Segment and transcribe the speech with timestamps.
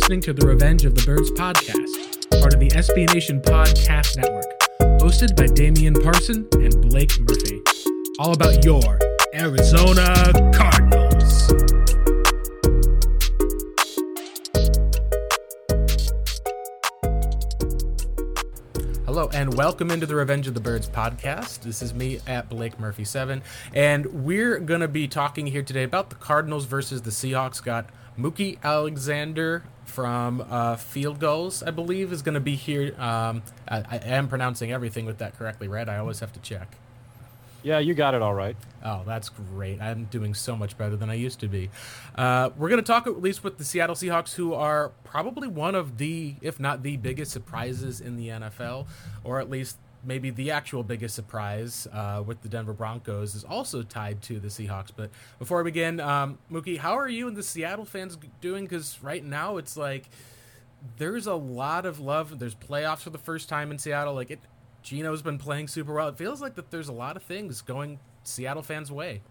[0.00, 4.46] listening to the Revenge of the Birds podcast, part of the SB Nation Podcast Network,
[4.98, 7.60] hosted by Damian Parson and Blake Murphy.
[8.18, 8.98] All about your
[9.34, 11.48] Arizona Cardinals.
[19.04, 21.60] Hello and welcome into the Revenge of the Birds podcast.
[21.60, 23.42] This is me at Blake Murphy seven,
[23.74, 27.62] and we're gonna be talking here today about the Cardinals versus the Seahawks.
[27.62, 27.90] Got
[28.20, 32.94] Mookie Alexander from uh, Field Gulls, I believe, is going to be here.
[33.00, 35.88] Um, I, I, am pronouncing everything with that correctly, right?
[35.88, 36.76] I always have to check.
[37.62, 38.56] Yeah, you got it all right.
[38.84, 39.80] Oh, that's great.
[39.80, 41.70] I'm doing so much better than I used to be.
[42.14, 45.74] Uh, we're going to talk at least with the Seattle Seahawks, who are probably one
[45.74, 48.86] of the, if not the biggest surprises in the NFL,
[49.24, 53.82] or at least maybe the actual biggest surprise uh, with the Denver Broncos is also
[53.82, 54.90] tied to the Seahawks.
[54.94, 58.64] But before we begin, um, Mookie, how are you and the Seattle fans doing?
[58.64, 60.08] Because right now it's like
[60.96, 62.38] there's a lot of love.
[62.38, 64.14] There's playoffs for the first time in Seattle.
[64.14, 64.40] Like it,
[64.82, 66.08] Geno's been playing super well.
[66.08, 69.22] It feels like that there's a lot of things going Seattle fans' way.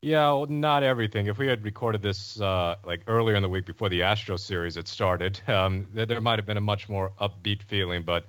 [0.00, 1.26] Yeah, well, not everything.
[1.26, 4.76] If we had recorded this uh, like earlier in the week before the Astro series
[4.76, 8.04] had started, um, there might have been a much more upbeat feeling.
[8.04, 8.26] But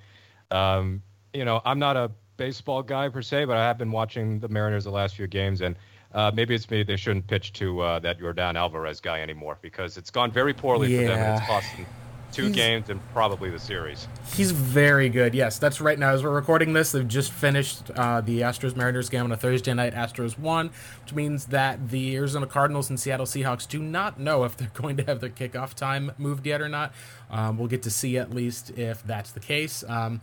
[0.50, 4.39] um, you know, I'm not a baseball guy per se, but I have been watching
[4.39, 5.75] the Mariners the last few games, and
[6.13, 6.83] uh, maybe it's me.
[6.83, 10.94] They shouldn't pitch to uh, that Yordan Alvarez guy anymore because it's gone very poorly
[10.94, 11.02] yeah.
[11.02, 11.85] for them, and it's cost them
[12.31, 14.07] two he's, games and probably the series.
[14.33, 15.33] He's very good.
[15.33, 16.11] Yes, that's right now.
[16.11, 19.73] As we're recording this, they've just finished uh, the Astros Mariners game on a Thursday
[19.73, 19.94] night.
[19.94, 20.72] Astros won,
[21.03, 24.97] which means that the Arizona Cardinals and Seattle Seahawks do not know if they're going
[24.97, 26.94] to have their kickoff time moved yet or not.
[27.30, 29.83] Um, we'll get to see at least if that's the case.
[29.88, 30.22] Um,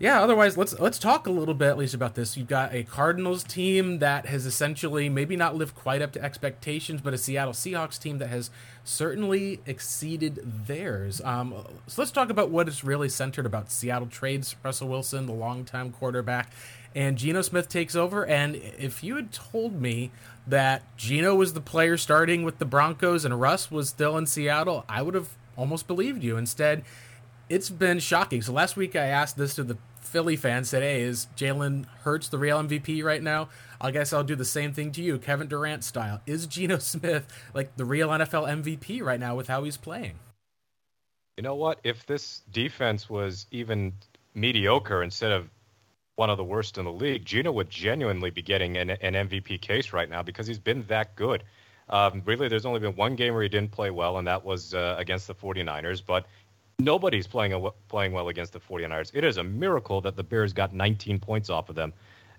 [0.00, 2.36] yeah, otherwise let's let's talk a little bit at least about this.
[2.36, 7.00] You've got a Cardinals team that has essentially maybe not lived quite up to expectations,
[7.00, 8.50] but a Seattle Seahawks team that has
[8.84, 11.20] certainly exceeded theirs.
[11.22, 11.52] Um,
[11.88, 15.90] so let's talk about what is really centered about Seattle trades Russell Wilson, the longtime
[15.90, 16.52] quarterback,
[16.94, 18.24] and Geno Smith takes over.
[18.24, 20.12] And if you had told me
[20.46, 24.84] that Geno was the player starting with the Broncos and Russ was still in Seattle,
[24.88, 26.36] I would have almost believed you.
[26.36, 26.84] Instead,
[27.48, 28.42] it's been shocking.
[28.42, 32.28] So last week I asked this to the Philly fans said, "Hey, is Jalen Hurts
[32.28, 33.48] the real MVP right now?"
[33.80, 36.20] I guess I'll do the same thing to you, Kevin Durant style.
[36.26, 40.18] Is Geno Smith like the real NFL MVP right now with how he's playing?
[41.36, 41.78] You know what?
[41.84, 43.92] If this defense was even
[44.34, 45.48] mediocre instead of
[46.16, 49.60] one of the worst in the league, Geno would genuinely be getting an, an MVP
[49.60, 51.44] case right now because he's been that good.
[51.90, 54.74] Um, really, there's only been one game where he didn't play well, and that was
[54.74, 56.02] uh, against the 49ers.
[56.04, 56.26] But
[56.78, 59.10] nobody's playing a, playing well against the 49ers.
[59.12, 61.92] It is a miracle that the Bears got 19 points off of them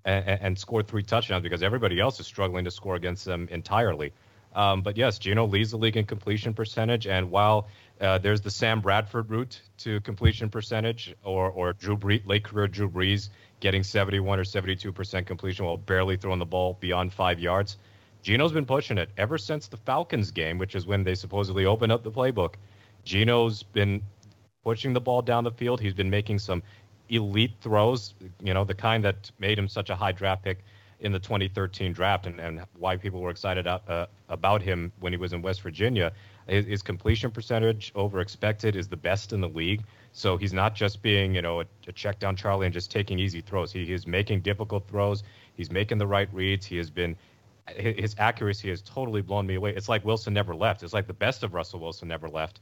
[0.06, 4.14] and, and scored three touchdowns because everybody else is struggling to score against them entirely.
[4.56, 7.68] Um, but yes, Geno leads the league in completion percentage, and while
[8.02, 12.68] uh, there's the Sam Bradford route to completion percentage, or or Drew Brees, late career
[12.68, 13.30] Drew Brees
[13.60, 17.78] getting 71 or 72 percent completion while barely throwing the ball beyond five yards.
[18.24, 21.92] Geno's been pushing it ever since the Falcons game, which is when they supposedly opened
[21.92, 22.56] up the playbook.
[23.06, 24.02] Geno's been
[24.64, 25.80] pushing the ball down the field.
[25.80, 26.64] He's been making some
[27.10, 30.64] elite throws, you know, the kind that made him such a high draft pick
[31.00, 35.18] in the 2013 draft and, and why people were excited uh, about him when he
[35.18, 36.12] was in West Virginia.
[36.48, 39.84] His, his, completion percentage over expected is the best in the league.
[40.12, 43.18] So he's not just being, you know, a, a check down Charlie and just taking
[43.18, 43.72] easy throws.
[43.72, 45.24] He is making difficult throws.
[45.56, 46.66] He's making the right reads.
[46.66, 47.16] He has been
[47.76, 49.76] his accuracy has totally blown me away.
[49.76, 50.82] It's like Wilson never left.
[50.82, 52.60] It's like the best of Russell Wilson never left.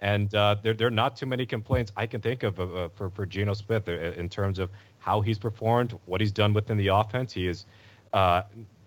[0.00, 3.10] And uh, there, there are not too many complaints I can think of uh, for,
[3.10, 6.88] for Geno Smith uh, in terms of how he's performed, what he's done within the
[6.88, 7.32] offense.
[7.32, 7.66] He is
[8.12, 8.42] uh,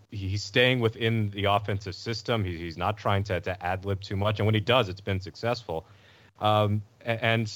[0.10, 2.44] he's staying within the offensive system.
[2.44, 4.40] He, he's not trying to, to ad lib too much.
[4.40, 5.86] And when he does, it's been successful.
[6.40, 7.52] Um, and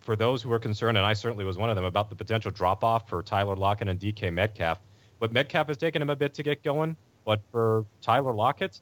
[0.00, 2.50] for those who are concerned, and I certainly was one of them, about the potential
[2.50, 4.78] drop off for Tyler Lockett and DK Metcalf,
[5.18, 6.96] but Metcalf has taken him a bit to get going.
[7.24, 8.80] But for Tyler Lockett,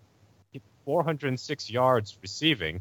[0.85, 2.81] 406 yards receiving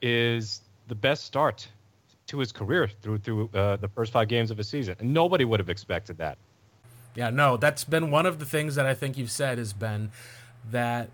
[0.00, 1.68] is the best start
[2.26, 4.96] to his career through through uh, the first five games of a season.
[4.98, 6.38] And nobody would have expected that.
[7.14, 10.10] Yeah, no, that's been one of the things that I think you've said has been
[10.70, 11.08] that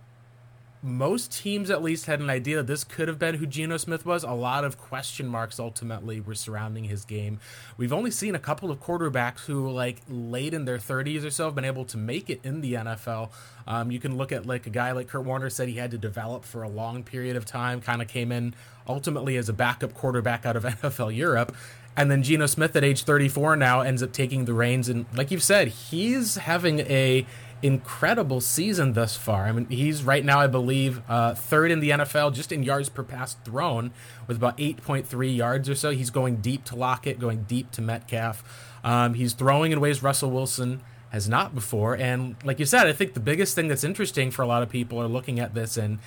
[0.83, 4.05] most teams at least had an idea that this could have been who Geno Smith
[4.05, 4.25] was.
[4.25, 7.39] A lot of question marks ultimately were surrounding his game.
[7.77, 11.45] We've only seen a couple of quarterbacks who, like late in their 30s or so,
[11.45, 13.31] have been able to make it in the NFL.
[13.65, 15.99] Um, you can look at like a guy like Kurt Warner said he had to
[15.99, 18.53] develop for a long period of time, kind of came in
[18.89, 21.55] ultimately as a backup quarterback out of NFL Europe.
[21.97, 24.89] And then Geno Smith at age 34 now ends up taking the reins.
[24.89, 27.27] And like you've said, he's having a
[27.63, 29.45] incredible season thus far.
[29.45, 32.89] I mean, he's right now, I believe, uh, third in the NFL just in yards
[32.89, 33.93] per pass thrown
[34.27, 35.91] with about 8.3 yards or so.
[35.91, 38.43] He's going deep to Lockett, going deep to Metcalf.
[38.83, 41.95] Um, he's throwing in ways Russell Wilson has not before.
[41.97, 44.69] And like you said, I think the biggest thing that's interesting for a lot of
[44.69, 45.99] people are looking at this and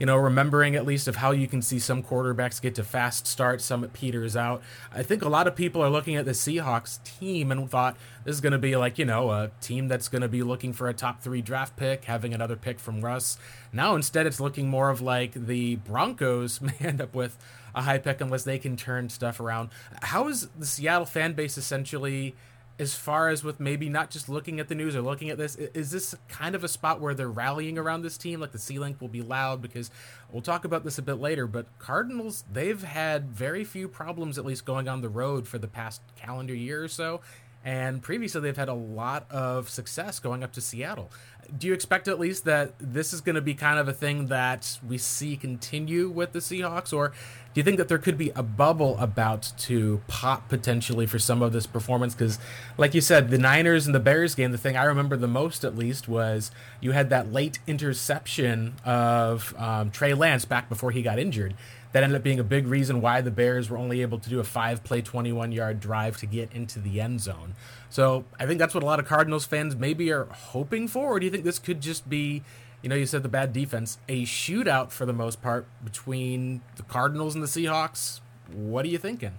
[0.00, 3.26] you know, remembering at least of how you can see some quarterbacks get to fast
[3.26, 4.62] starts, some peters out.
[4.90, 8.34] I think a lot of people are looking at the Seahawks team and thought this
[8.34, 10.88] is going to be like, you know, a team that's going to be looking for
[10.88, 13.36] a top three draft pick, having another pick from Russ.
[13.74, 17.36] Now, instead, it's looking more of like the Broncos may end up with
[17.74, 19.68] a high pick unless they can turn stuff around.
[20.00, 22.34] How is the Seattle fan base essentially?
[22.80, 25.54] As far as with maybe not just looking at the news or looking at this,
[25.54, 28.40] is this kind of a spot where they're rallying around this team?
[28.40, 29.90] Like the C Link will be loud because
[30.32, 34.46] we'll talk about this a bit later, but Cardinals, they've had very few problems, at
[34.46, 37.20] least going on the road for the past calendar year or so.
[37.62, 41.10] And previously, they've had a lot of success going up to Seattle.
[41.58, 44.26] Do you expect at least that this is going to be kind of a thing
[44.28, 47.12] that we see continue with the Seahawks, or
[47.52, 51.42] do you think that there could be a bubble about to pop potentially for some
[51.42, 52.14] of this performance?
[52.14, 52.38] Because,
[52.78, 55.64] like you said, the Niners and the Bears game, the thing I remember the most
[55.64, 61.02] at least was you had that late interception of um, Trey Lance back before he
[61.02, 61.54] got injured.
[61.92, 64.38] That ended up being a big reason why the Bears were only able to do
[64.38, 67.54] a five play, 21 yard drive to get into the end zone.
[67.88, 71.08] So I think that's what a lot of Cardinals fans maybe are hoping for.
[71.08, 72.42] Or do you think this could just be
[72.82, 76.82] you know, you said the bad defense, a shootout for the most part between the
[76.82, 78.20] Cardinals and the Seahawks.
[78.52, 79.38] What are you thinking?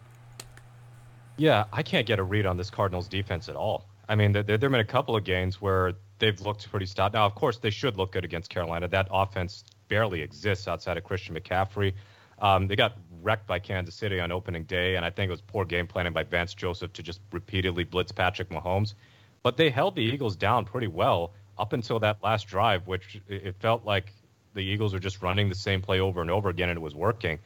[1.38, 3.86] Yeah, I can't get a read on this Cardinals defense at all.
[4.08, 7.14] I mean, there, there have been a couple of games where they've looked pretty stout.
[7.14, 8.88] Now, of course, they should look good against Carolina.
[8.88, 11.94] That offense barely exists outside of Christian McCaffrey.
[12.42, 15.42] Um, they got wrecked by Kansas City on opening day, and I think it was
[15.42, 18.96] poor game planning by Vance Joseph to just repeatedly blitz Patrick Mahomes.
[19.44, 23.56] But they held the Eagles down pretty well up until that last drive, which it
[23.60, 24.12] felt like
[24.54, 26.96] the Eagles were just running the same play over and over again, and it was
[26.96, 27.40] working.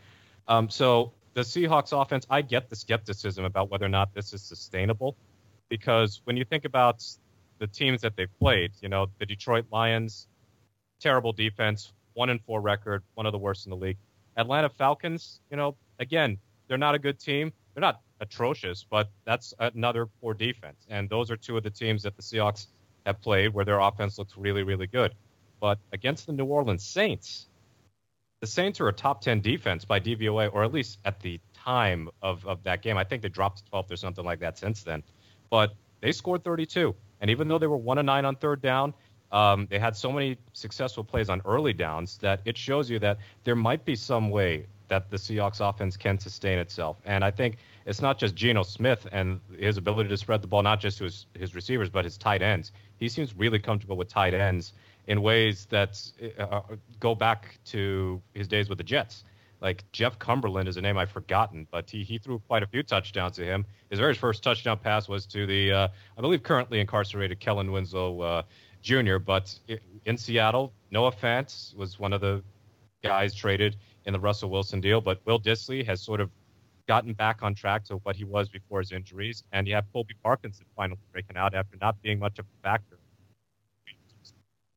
[0.48, 4.42] Um, so the Seahawks offense, I get the skepticism about whether or not this is
[4.42, 5.18] sustainable,
[5.70, 7.04] because when you think about
[7.60, 10.28] the teams that they've played, you know, the Detroit Lions,
[11.00, 13.98] terrible defense, one and four record, one of the worst in the league.
[14.38, 16.38] Atlanta Falcons, you know, again,
[16.68, 17.54] they're not a good team.
[17.74, 20.86] They're not atrocious, but that's another poor defense.
[20.90, 22.68] And those are two of the teams that the Seahawks
[23.06, 25.14] have played where their offense looks really, really good.
[25.60, 27.48] But against the New Orleans Saints,
[28.42, 32.10] the Saints are a top 10 defense by DVOA, or at least at the time
[32.22, 32.98] of, of that game.
[32.98, 35.04] I think they dropped to 12th or something like that since then.
[35.50, 36.94] But they scored 32.
[37.22, 38.94] And even though they were 1 and 9 on third down,
[39.36, 43.18] um, they had so many successful plays on early downs that it shows you that
[43.44, 46.98] there might be some way that the Seahawks offense can sustain itself.
[47.06, 50.62] And I think it's not just Geno Smith and his ability to spread the ball,
[50.62, 54.10] not just to his, his receivers, but his tight ends he seems really comfortable with
[54.10, 54.74] tight ends
[55.08, 56.02] in ways that
[56.40, 56.62] uh, uh,
[57.00, 59.24] go back to his days with the Jets.
[59.62, 62.84] Like Jeff Cumberland is a name I've forgotten, but he, he threw quite a few
[62.84, 63.66] touchdowns to him.
[63.90, 68.22] His very first touchdown pass was to the, uh, I believe, currently incarcerated Kellen Winslow
[68.22, 68.42] uh,
[68.86, 69.18] Jr.
[69.18, 69.58] But
[70.06, 72.44] in Seattle, Noah Fant was one of the
[73.04, 75.02] guys traded in the Russell Wilson deal.
[75.02, 76.30] But Will Dissly has sort of
[76.88, 79.44] gotten back on track to what he was before his injuries.
[79.52, 83.00] And you have Colby Parkinson finally breaking out after not being much of a factor.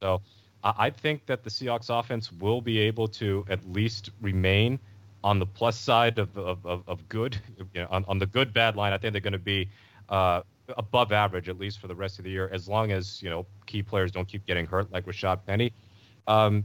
[0.02, 0.22] So
[0.64, 4.78] I think that the Seahawks offense will be able to at least remain
[5.22, 7.36] on the plus side of, of, of, of good,
[7.74, 8.92] you know, on, on, the good bad line.
[8.92, 9.68] I think they're going to be
[10.08, 10.42] uh,
[10.76, 13.46] above average at least for the rest of the year, as long as you know
[13.66, 15.72] key players don't keep getting hurt like Rashad Penny.
[16.26, 16.64] Um,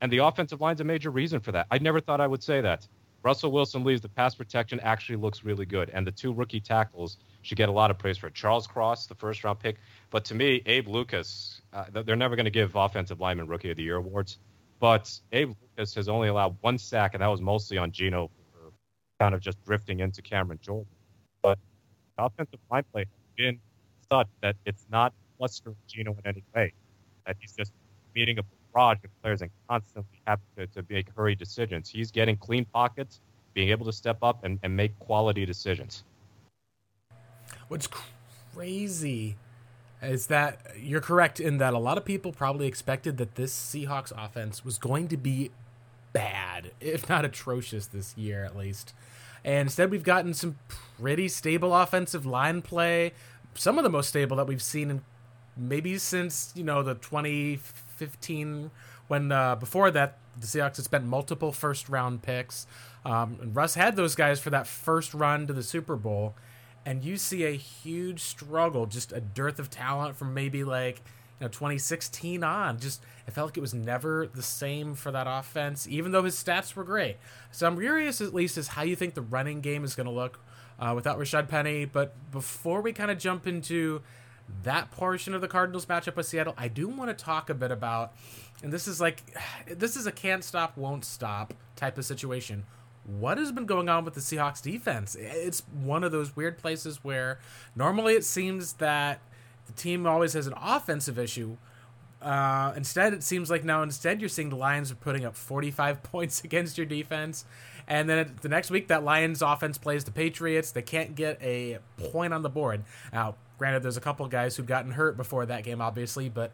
[0.00, 1.66] and the offensive line's a major reason for that.
[1.70, 2.86] I never thought I would say that.
[3.24, 4.00] Russell Wilson leaves.
[4.00, 7.72] The pass protection actually looks really good, and the two rookie tackles should get a
[7.72, 8.34] lot of praise for it.
[8.34, 9.76] Charles Cross, the first round pick,
[10.10, 11.62] but to me, Abe Lucas.
[11.72, 14.38] Uh, they're never going to give offensive lineman rookie of the year awards,
[14.78, 18.30] but Abe Lucas has only allowed one sack, and that was mostly on Geno
[19.18, 20.86] kind of just drifting into Cameron Jordan.
[21.42, 21.58] But
[22.18, 23.06] offensive line play
[23.38, 23.58] been
[24.10, 26.74] such that it's not clustering Geno in any way.
[27.26, 27.72] That he's just
[28.14, 28.42] meeting a
[28.74, 31.88] barrage of players and constantly have to, to make hurried decisions.
[31.88, 33.20] He's getting clean pockets,
[33.54, 36.04] being able to step up and, and make quality decisions.
[37.68, 37.88] What's
[38.54, 39.36] crazy
[40.02, 44.12] is that you're correct in that a lot of people probably expected that this Seahawks
[44.16, 45.50] offense was going to be
[46.12, 48.94] bad, if not atrocious this year at least.
[49.48, 50.58] And instead, we've gotten some
[51.00, 53.12] pretty stable offensive line play,
[53.54, 55.02] some of the most stable that we've seen in
[55.56, 58.70] maybe since you know the 2015
[59.08, 62.66] when uh, before that the Seahawks had spent multiple first round picks.
[63.06, 66.34] Um, and Russ had those guys for that first run to the Super Bowl,
[66.84, 71.00] and you see a huge struggle, just a dearth of talent from maybe like
[71.40, 72.78] you know, 2016 on.
[72.78, 76.34] Just it felt like it was never the same for that offense, even though his
[76.34, 77.16] stats were great.
[77.52, 80.12] So I'm curious, at least, as how you think the running game is going to
[80.12, 80.40] look
[80.78, 81.84] uh, without Rashad Penny.
[81.84, 84.02] But before we kind of jump into
[84.62, 87.70] that portion of the Cardinals matchup with Seattle, I do want to talk a bit
[87.70, 88.14] about,
[88.62, 89.22] and this is like,
[89.66, 92.64] this is a can't stop, won't stop type of situation.
[93.04, 95.14] What has been going on with the Seahawks defense?
[95.14, 97.38] It's one of those weird places where
[97.74, 99.20] normally it seems that
[99.68, 101.56] the team always has an offensive issue.
[102.20, 106.02] Uh, instead, it seems like now instead you're seeing the Lions are putting up 45
[106.12, 107.44] points against your defense,
[107.86, 110.72] and then the next week that Lions offense plays the Patriots.
[110.72, 111.78] They can't get a
[112.10, 112.82] point on the board.
[113.12, 116.52] Now, granted, there's a couple guys who've gotten hurt before that game, obviously, but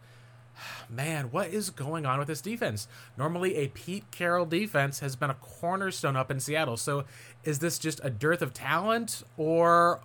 [0.90, 2.86] man, what is going on with this defense?
[3.16, 6.76] Normally, a Pete Carroll defense has been a cornerstone up in Seattle.
[6.76, 7.04] So,
[7.42, 10.00] is this just a dearth of talent, or,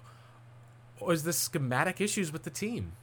[0.99, 2.93] or is this schematic issues with the team?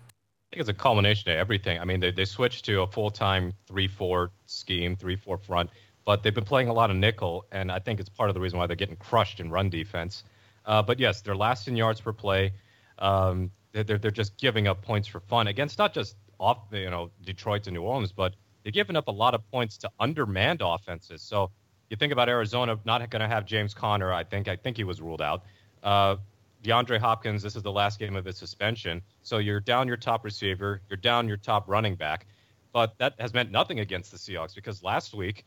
[0.47, 1.81] I think it's a culmination of everything.
[1.81, 5.71] I mean, they, they switched to a full time 3 4 scheme, 3 4 front,
[6.05, 8.41] but they've been playing a lot of nickel, and I think it's part of the
[8.41, 10.23] reason why they're getting crushed in run defense.
[10.65, 12.53] Uh, but yes, they're last in yards per play.
[12.99, 17.11] Um, they're, they're just giving up points for fun against not just off, you know,
[17.25, 21.23] Detroit to New Orleans, but they're giving up a lot of points to undermanned offenses.
[21.23, 21.51] So
[21.91, 24.13] you think about Arizona not going to have James Conner.
[24.13, 25.45] I think I think he was ruled out.
[25.83, 26.17] Uh,
[26.63, 29.03] DeAndre Hopkins, this is the last game of his suspension.
[29.23, 32.27] So you're down your top receiver, you're down your top running back.
[32.73, 35.45] But that has meant nothing against the Seahawks because last week,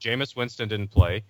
[0.00, 1.22] Jameis Winston didn't play.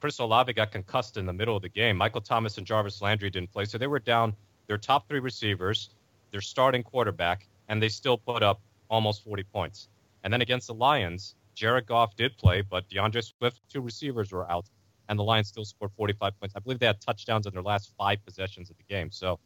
[0.00, 1.96] Chris Olave got concussed in the middle of the game.
[1.96, 3.64] Michael Thomas and Jarvis Landry didn't play.
[3.64, 4.34] So they were down
[4.66, 5.90] their top three receivers,
[6.30, 9.88] their starting quarterback, and they still put up almost 40 points.
[10.22, 14.50] And then against the Lions, Jared Goff did play, but D'Andre Swift, two receivers were
[14.50, 14.66] out,
[15.08, 16.54] and the Lions still scored 45 points.
[16.56, 19.10] I believe they had touchdowns in their last five possessions of the game.
[19.10, 19.38] So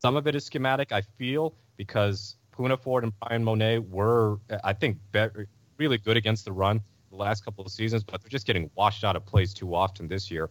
[0.00, 4.72] some of it is schematic, I feel, because Poona Ford and Bryan Mone were, I
[4.72, 8.46] think, better, really good against the run the last couple of seasons, but they're just
[8.46, 10.50] getting washed out of plays too often this year.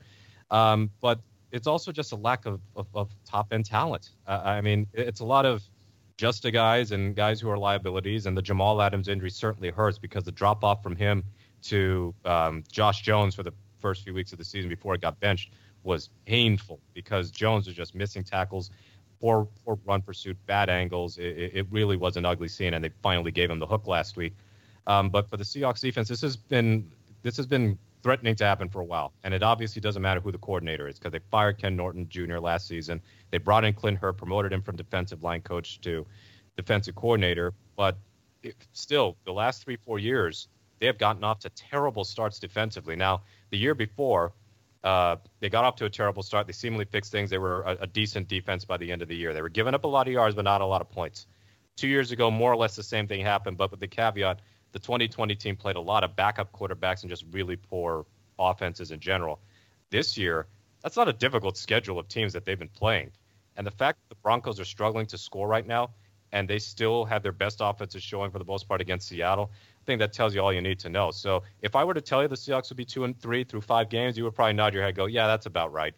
[0.51, 1.19] Um, but
[1.51, 4.09] it's also just a lack of, of, of top end talent.
[4.27, 5.63] Uh, I mean, it's a lot of
[6.17, 9.97] just a guys and guys who are liabilities, and the Jamal Adams injury certainly hurts
[9.97, 11.23] because the drop off from him
[11.63, 13.53] to um, Josh Jones for the
[13.85, 15.51] first few weeks of the season before it got benched
[15.83, 18.71] was painful because Jones was just missing tackles,
[19.21, 21.19] poor, poor run pursuit, bad angles.
[21.19, 24.17] It, it really was an ugly scene, and they finally gave him the hook last
[24.17, 24.33] week.
[24.87, 28.69] Um, but for the Seahawks defense, this has been this has been threatening to happen
[28.69, 29.13] for a while.
[29.23, 32.39] And it obviously doesn't matter who the coordinator is because they fired Ken Norton Jr.
[32.39, 32.99] last season.
[33.29, 36.07] They brought in Clint Hurtt, promoted him from defensive line coach to
[36.57, 37.53] defensive coordinator.
[37.75, 37.97] But
[38.41, 40.47] it, still, the last three, four years,
[40.79, 42.95] they have gotten off to terrible starts defensively.
[42.95, 43.23] Now,
[43.55, 44.33] the year before,
[44.83, 46.45] uh, they got off to a terrible start.
[46.45, 47.29] They seemingly fixed things.
[47.29, 49.33] They were a, a decent defense by the end of the year.
[49.33, 51.25] They were giving up a lot of yards, but not a lot of points.
[51.77, 54.41] Two years ago, more or less the same thing happened, but with the caveat
[54.73, 58.05] the 2020 team played a lot of backup quarterbacks and just really poor
[58.37, 59.39] offenses in general.
[59.89, 60.47] This year,
[60.83, 63.11] that's not a difficult schedule of teams that they've been playing.
[63.55, 65.91] And the fact that the Broncos are struggling to score right now
[66.33, 69.49] and they still have their best offenses showing for the most part against Seattle,
[69.85, 71.11] think that tells you all you need to know.
[71.11, 73.61] So if I were to tell you the Seahawks would be two and three through
[73.61, 75.93] five games, you would probably nod your head, go, yeah, that's about right.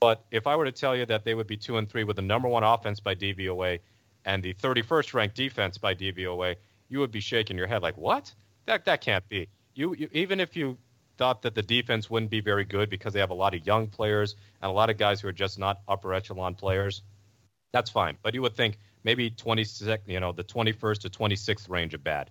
[0.00, 2.16] But if I were to tell you that they would be two and three with
[2.16, 3.80] the number one offense by DVOA
[4.24, 6.56] and the 31st ranked defense by DVOA,
[6.88, 8.32] you would be shaking your head like, what?
[8.66, 9.48] That that can't be.
[9.74, 10.76] You, you even if you
[11.16, 13.88] thought that the defense wouldn't be very good because they have a lot of young
[13.88, 17.02] players and a lot of guys who are just not upper echelon players,
[17.72, 18.16] that's fine.
[18.22, 22.30] But you would think maybe 26, you know, the 21st to 26th range of bad.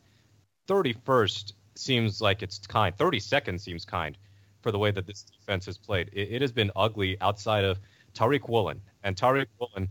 [0.67, 2.95] 31st seems like it's kind.
[2.97, 4.17] 32nd seems kind
[4.61, 6.09] for the way that this defense has played.
[6.13, 7.79] It, it has been ugly outside of
[8.13, 9.87] Tariq Woolen, and Tariq Woolen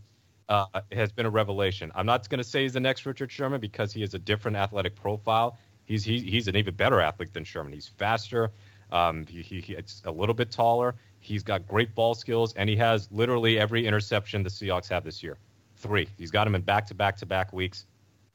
[0.49, 1.91] uh, has been a revelation.
[1.95, 4.57] I'm not going to say he's the next Richard Sherman because he has a different
[4.57, 5.59] athletic profile.
[5.85, 7.73] He's he, he's an even better athlete than Sherman.
[7.73, 8.51] He's faster.
[8.91, 10.95] Um, he, he, he's a little bit taller.
[11.21, 15.23] He's got great ball skills, and he has literally every interception the Seahawks have this
[15.23, 15.39] year.
[15.77, 16.09] Three.
[16.17, 17.87] He's got him in back to back to back weeks.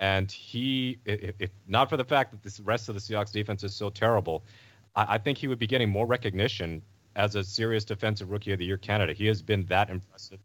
[0.02, 3.74] And he, if, not for the fact that the rest of the Seahawks defense is
[3.74, 4.44] so terrible,
[4.96, 6.82] I, I think he would be getting more recognition
[7.16, 9.16] as a serious defensive rookie of the year candidate.
[9.16, 10.40] He has been that impressive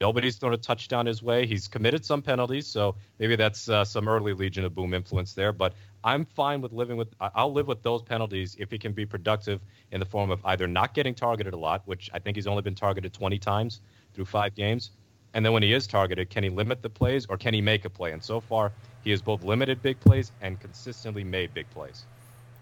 [0.00, 1.46] Nobody's thrown a touchdown his way.
[1.46, 5.52] He's committed some penalties, so maybe that's uh, some early Legion of Boom influence there.
[5.52, 7.08] But I'm fine with living with.
[7.20, 9.60] I'll live with those penalties if he can be productive
[9.92, 12.62] in the form of either not getting targeted a lot, which I think he's only
[12.62, 13.82] been targeted 20 times
[14.14, 14.92] through five games,
[15.34, 17.84] and then when he is targeted, can he limit the plays or can he make
[17.84, 18.12] a play?
[18.12, 18.72] And so far,
[19.04, 22.04] he has both limited big plays and consistently made big plays.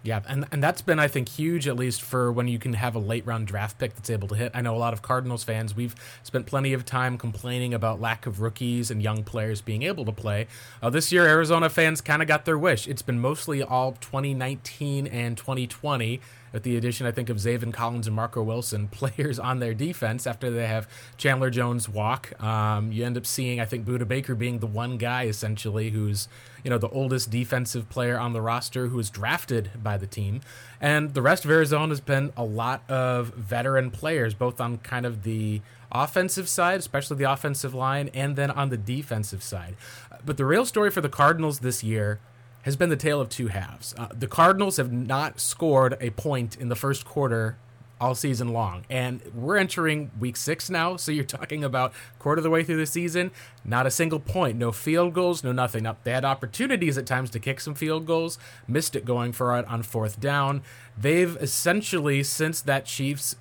[0.05, 2.95] Yeah, and and that's been I think huge at least for when you can have
[2.95, 4.53] a late round draft pick that's able to hit.
[4.55, 8.25] I know a lot of Cardinals fans we've spent plenty of time complaining about lack
[8.25, 10.47] of rookies and young players being able to play.
[10.81, 12.87] Uh, this year Arizona fans kind of got their wish.
[12.87, 16.21] It's been mostly all 2019 and 2020
[16.52, 20.26] with the addition, I think, of Zaven Collins and Marco Wilson, players on their defense
[20.26, 22.40] after they have Chandler Jones walk.
[22.43, 26.28] Um, you end up seeing, I think, Budda Baker being the one guy essentially who's,
[26.64, 30.40] you know, the oldest defensive player on the roster who was drafted by the team.
[30.81, 35.07] And the rest of Arizona has been a lot of veteran players, both on kind
[35.07, 39.76] of the offensive side, especially the offensive line, and then on the defensive side.
[40.25, 42.21] But the real story for the Cardinals this year
[42.62, 43.95] has been the tale of two halves.
[43.97, 47.57] Uh, the Cardinals have not scored a point in the first quarter
[48.00, 48.85] all season long.
[48.88, 52.77] And we're entering week six now, so you're talking about quarter of the way through
[52.77, 53.31] the season,
[53.65, 55.85] not a single point, no field goals, no nothing.
[55.85, 59.59] Now, they had opportunities at times to kick some field goals, missed it going for
[59.59, 60.62] it on fourth down.
[60.97, 63.37] They've essentially, since that Chiefs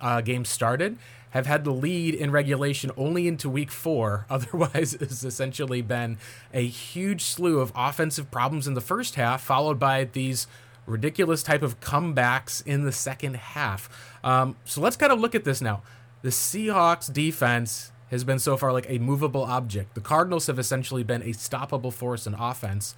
[0.00, 0.98] uh, game started,
[1.30, 4.26] have had the lead in regulation only into week four.
[4.30, 6.18] Otherwise, it's essentially been
[6.52, 10.46] a huge slew of offensive problems in the first half, followed by these
[10.86, 14.16] ridiculous type of comebacks in the second half.
[14.24, 15.82] Um, so let's kind of look at this now.
[16.22, 19.94] The Seahawks defense has been so far like a movable object.
[19.94, 22.94] The Cardinals have essentially been a stoppable force in offense.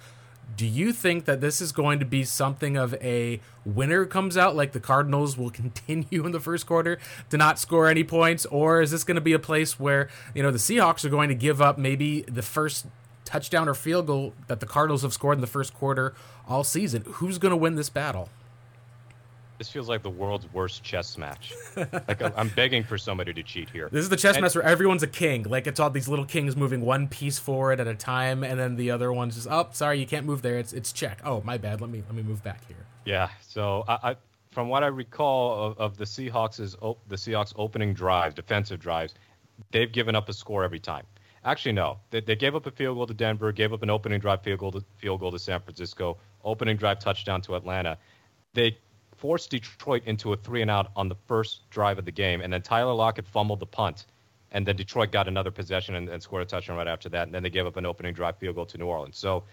[0.55, 4.55] Do you think that this is going to be something of a winner comes out,
[4.55, 8.81] like the Cardinals will continue in the first quarter to not score any points, or
[8.81, 11.35] is this going to be a place where you know the Seahawks are going to
[11.35, 12.87] give up maybe the first
[13.25, 16.13] touchdown or field goal that the Cardinals have scored in the first quarter
[16.47, 17.03] all season?
[17.05, 18.29] Who's going to win this battle?
[19.61, 21.53] This feels like the world's worst chess match.
[21.77, 23.89] like I'm begging for somebody to cheat here.
[23.91, 25.43] This is the chess and, match where everyone's a king.
[25.43, 28.75] Like it's all these little kings moving one piece forward at a time, and then
[28.75, 30.57] the other one's just, oh, sorry, you can't move there.
[30.57, 31.19] It's it's check.
[31.23, 31.79] Oh, my bad.
[31.79, 32.87] Let me let me move back here.
[33.05, 33.29] Yeah.
[33.47, 34.15] So I, I
[34.49, 36.75] from what I recall of, of the Seahawks is
[37.07, 39.13] the Seahawks opening drive, defensive drives,
[39.69, 41.05] they've given up a score every time.
[41.45, 41.99] Actually, no.
[42.09, 44.57] They, they gave up a field goal to Denver, gave up an opening drive field
[44.57, 47.99] goal to field goal to San Francisco, opening drive touchdown to Atlanta.
[48.55, 48.79] They
[49.21, 52.51] forced Detroit into a three and out on the first drive of the game, and
[52.51, 54.07] then Tyler Lockett fumbled the punt,
[54.51, 57.33] and then Detroit got another possession and, and scored a touchdown right after that, and
[57.33, 59.17] then they gave up an opening drive field goal to New Orleans.
[59.17, 59.43] So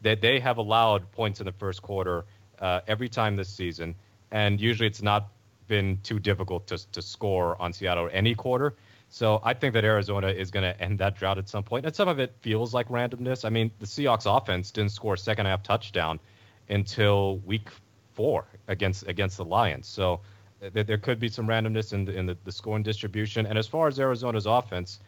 [0.00, 2.24] they they have allowed points in the first quarter
[2.60, 3.96] uh, every time this season,
[4.30, 5.28] and usually it's not
[5.66, 8.76] been too difficult to to score on Seattle any quarter.
[9.08, 11.86] So I think that Arizona is going to end that drought at some point.
[11.86, 13.44] And some of it feels like randomness.
[13.44, 16.18] I mean, the Seahawks offense didn't score a second half touchdown
[16.68, 17.68] until week
[18.14, 19.86] four against against the Lions.
[19.86, 20.20] So
[20.60, 23.46] th- there could be some randomness in the, in the, the scoring distribution.
[23.46, 25.00] And as far as Arizona's offense,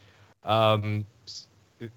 [0.45, 1.07] um,
[1.81, 1.91] it,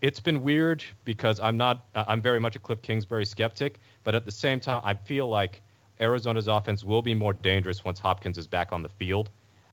[0.00, 4.24] it's been weird because I'm not I'm very much a Cliff Kingsbury skeptic, but at
[4.24, 5.62] the same time I feel like
[6.00, 9.30] Arizona's offense will be more dangerous once Hopkins is back on the field.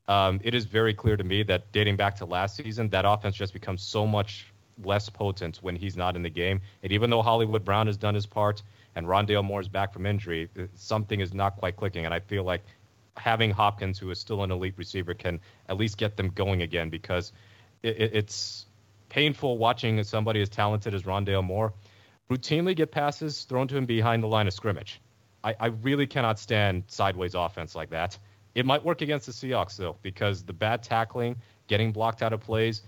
[0.07, 3.35] Um, it is very clear to me that dating back to last season, that offense
[3.35, 4.51] just becomes so much
[4.83, 6.61] less potent when he's not in the game.
[6.83, 8.63] And even though Hollywood Brown has done his part,
[8.95, 12.05] and Rondale Moore is back from injury, something is not quite clicking.
[12.05, 12.63] And I feel like
[13.17, 16.89] having Hopkins, who is still an elite receiver, can at least get them going again
[16.89, 17.33] because
[17.83, 18.65] it, it's
[19.09, 21.73] painful watching somebody as talented as Rondale Moore
[22.29, 25.01] routinely get passes thrown to him behind the line of scrimmage.
[25.43, 28.17] I, I really cannot stand sideways offense like that.
[28.55, 32.41] It might work against the Seahawks though, because the bad tackling, getting blocked out of
[32.41, 32.83] plays,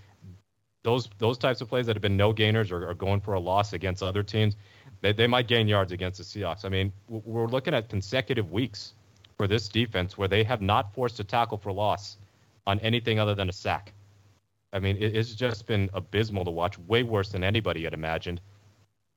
[0.82, 3.40] those those types of plays that have been no gainers or are going for a
[3.40, 4.56] loss against other teams,
[5.02, 6.64] they, they might gain yards against the Seahawks.
[6.64, 8.94] I mean, we're looking at consecutive weeks
[9.36, 12.16] for this defense where they have not forced a tackle for loss
[12.66, 13.92] on anything other than a sack.
[14.72, 18.40] I mean, it's just been abysmal to watch, way worse than anybody had imagined.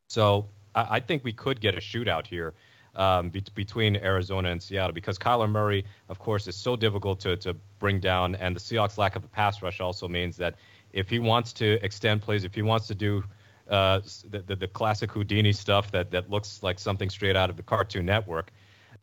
[0.10, 2.54] So I, think we could get a shootout here
[2.96, 7.38] um, be- between Arizona and Seattle because Kyler Murray, of course, is so difficult to,
[7.38, 10.56] to bring down, and the Seahawks' lack of a pass rush also means that
[10.92, 13.24] if he wants to extend plays, if he wants to do
[13.70, 17.58] uh, the, the, the classic Houdini stuff that that looks like something straight out of
[17.58, 18.52] the Cartoon Network.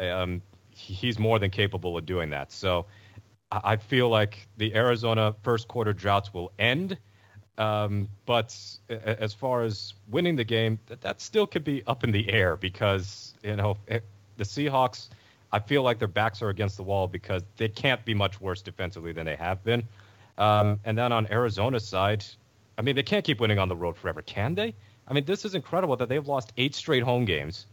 [0.01, 2.53] Um, he's more than capable of doing that.
[2.53, 2.87] So
[3.51, 6.97] I feel like the Arizona first quarter droughts will end.
[7.59, 8.57] Um, but
[8.89, 12.57] as far as winning the game, that, that still could be up in the air
[12.57, 14.05] because you know it,
[14.37, 15.09] the Seahawks.
[15.55, 18.63] I feel like their backs are against the wall because they can't be much worse
[18.63, 19.87] defensively than they have been.
[20.39, 22.25] Um, and then on Arizona's side,
[22.79, 24.75] I mean, they can't keep winning on the road forever, can they?
[25.07, 27.67] I mean, this is incredible that they've lost eight straight home games,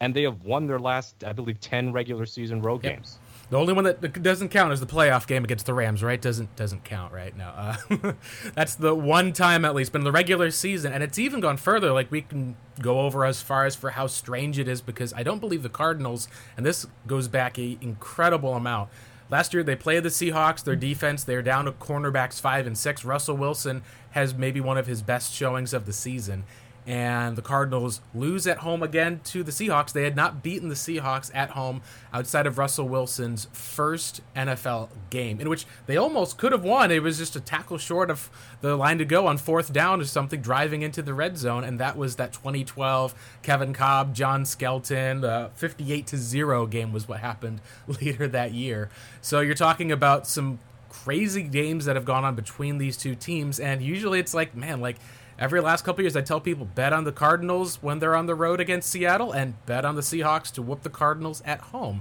[0.00, 2.96] and they have won their last, I believe, ten regular season road yep.
[2.96, 3.18] games.
[3.52, 6.20] The only one that doesn't count is the playoff game against the Rams, right?
[6.20, 7.36] Doesn't doesn't count, right?
[7.36, 8.12] No, uh,
[8.54, 9.92] that's the one time at least.
[9.92, 11.92] But in the regular season, and it's even gone further.
[11.92, 15.22] Like we can go over as far as for how strange it is because I
[15.22, 18.88] don't believe the Cardinals, and this goes back a incredible amount.
[19.32, 20.62] Last year they played the Seahawks.
[20.62, 23.02] Their defense, they're down to cornerbacks five and six.
[23.02, 26.44] Russell Wilson has maybe one of his best showings of the season
[26.86, 29.92] and the Cardinals lose at home again to the Seahawks.
[29.92, 35.40] They had not beaten the Seahawks at home outside of Russell Wilson's first NFL game,
[35.40, 36.90] in which they almost could have won.
[36.90, 40.04] It was just a tackle short of the line to go on fourth down or
[40.04, 45.20] something, driving into the red zone, and that was that 2012 Kevin Kolb, John Skelton,
[45.20, 48.90] the 58 to zero game was what happened later that year.
[49.20, 53.60] So you're talking about some crazy games that have gone on between these two teams,
[53.60, 54.96] and usually it's like, man, like
[55.42, 58.34] every last couple years, I tell people bet on the Cardinals when they're on the
[58.34, 62.00] road against Seattle, and bet on the Seahawks to whoop the Cardinals at home.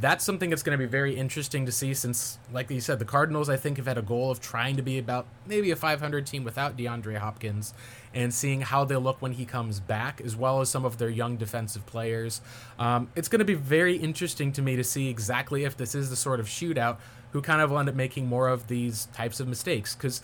[0.00, 3.04] That's something that's going to be very interesting to see since, like you said, the
[3.04, 6.26] Cardinals, I think, have had a goal of trying to be about maybe a 500
[6.26, 7.74] team without DeAndre Hopkins
[8.14, 11.10] and seeing how they look when he comes back, as well as some of their
[11.10, 12.40] young defensive players.
[12.78, 16.08] Um, it's going to be very interesting to me to see exactly if this is
[16.08, 16.96] the sort of shootout
[17.32, 19.94] who kind of will end up making more of these types of mistakes.
[19.94, 20.22] Because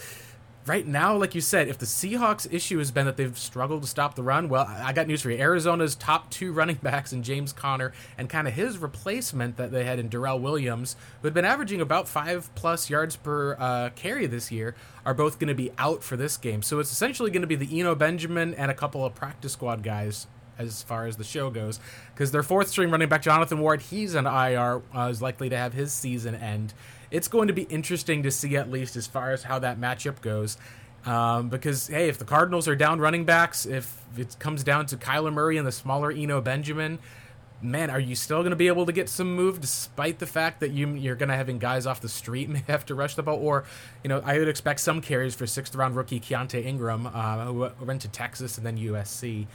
[0.66, 3.88] right now, like you said, if the Seahawks' issue has been that they've struggled to
[3.88, 5.38] stop the run, well, I got news for you.
[5.38, 9.84] Arizona's top two running backs in James Conner and kind of his replacement that they
[9.84, 14.26] had in Darrel Williams, who had been averaging about five plus yards per uh, carry
[14.26, 14.74] this year,
[15.04, 16.62] are both going to be out for this game.
[16.62, 19.82] So it's essentially going to be the Eno Benjamin and a couple of practice squad
[19.82, 21.80] guys as far as the show goes,
[22.14, 25.56] because their fourth string running back Jonathan Ward, he's an IR, uh, is likely to
[25.56, 26.72] have his season end
[27.14, 30.20] it's going to be interesting to see at least as far as how that matchup
[30.20, 30.58] goes.
[31.06, 34.96] Um, because hey, if the Cardinals are down running backs, if it comes down to
[34.96, 36.98] Kyler Murray and the smaller Eno Benjamin,
[37.62, 40.58] man, are you still going to be able to get some move despite the fact
[40.60, 43.22] that you you're going to having guys off the street may have to rush the
[43.22, 43.64] ball, or
[44.02, 47.70] you know I would expect some carries for sixth round rookie Keaontay Ingram, uh, who
[47.84, 49.46] went to Texas and then USC.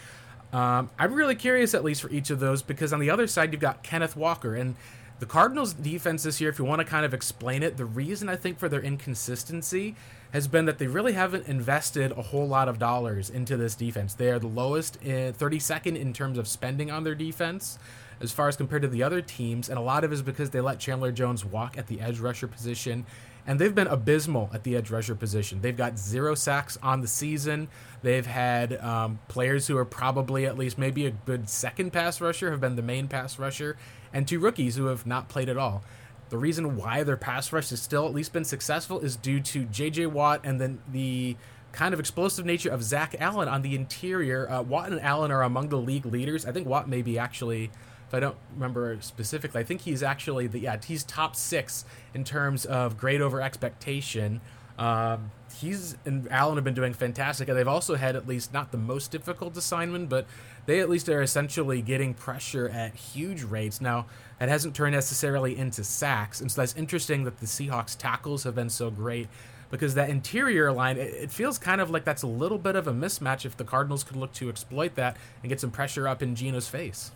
[0.53, 3.51] Um, I'm really curious at least for each of those because on the other side
[3.51, 4.75] you've got Kenneth Walker and
[5.19, 8.29] the Cardinals' defense this year, if you want to kind of explain it, the reason
[8.29, 9.95] I think for their inconsistency
[10.31, 14.13] has been that they really haven't invested a whole lot of dollars into this defense.
[14.13, 17.79] They are the lowest, eh, in, 32nd in terms of spending on their defense
[18.21, 20.49] as far as compared to the other teams, and a lot of it is because
[20.49, 23.05] they let Chandler Jones walk at the edge rusher position,
[23.47, 25.61] and they've been abysmal at the edge rusher position.
[25.61, 27.69] They've got zero sacks on the season.
[28.01, 32.51] They've had um, players who are probably at least maybe a good second pass rusher
[32.51, 33.77] have been the main pass rusher,
[34.13, 35.83] and two rookies who have not played at all.
[36.29, 39.65] The reason why their pass rush has still at least been successful is due to
[39.65, 40.07] J.J.
[40.07, 41.35] Watt and then the
[41.71, 44.49] kind of explosive nature of Zach Allen on the interior.
[44.49, 46.45] Uh, Watt and Allen are among the league leaders.
[46.45, 47.71] I think Watt may be actually,
[48.07, 52.23] if I don't remember specifically, I think he's actually the yeah he's top six in
[52.23, 54.41] terms of grade over expectation.
[54.79, 58.71] Um, he's and Allen have been doing fantastic, and they've also had at least not
[58.71, 60.25] the most difficult assignment, but
[60.65, 63.81] they at least are essentially getting pressure at huge rates.
[63.81, 64.05] Now,
[64.39, 68.55] that hasn't turned necessarily into sacks, and so that's interesting that the Seahawks tackles have
[68.55, 69.27] been so great
[69.69, 72.87] because that interior line, it, it feels kind of like that's a little bit of
[72.87, 76.23] a mismatch if the Cardinals could look to exploit that and get some pressure up
[76.23, 77.11] in Geno's face.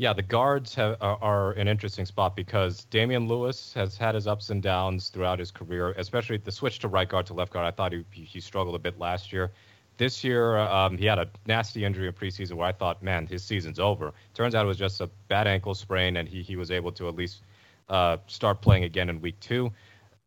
[0.00, 4.26] Yeah, the guards have, are, are, an interesting spot because Damien Lewis has had his
[4.26, 7.66] ups and downs throughout his career, especially the switch to right guard to left guard.
[7.66, 9.52] I thought he, he struggled a bit last year.
[9.98, 13.44] This year, um, he had a nasty injury in preseason where I thought, man, his
[13.44, 14.14] season's over.
[14.32, 17.06] Turns out it was just a bad ankle sprain, and he, he was able to
[17.06, 17.42] at least
[17.90, 19.70] uh, start playing again in week two.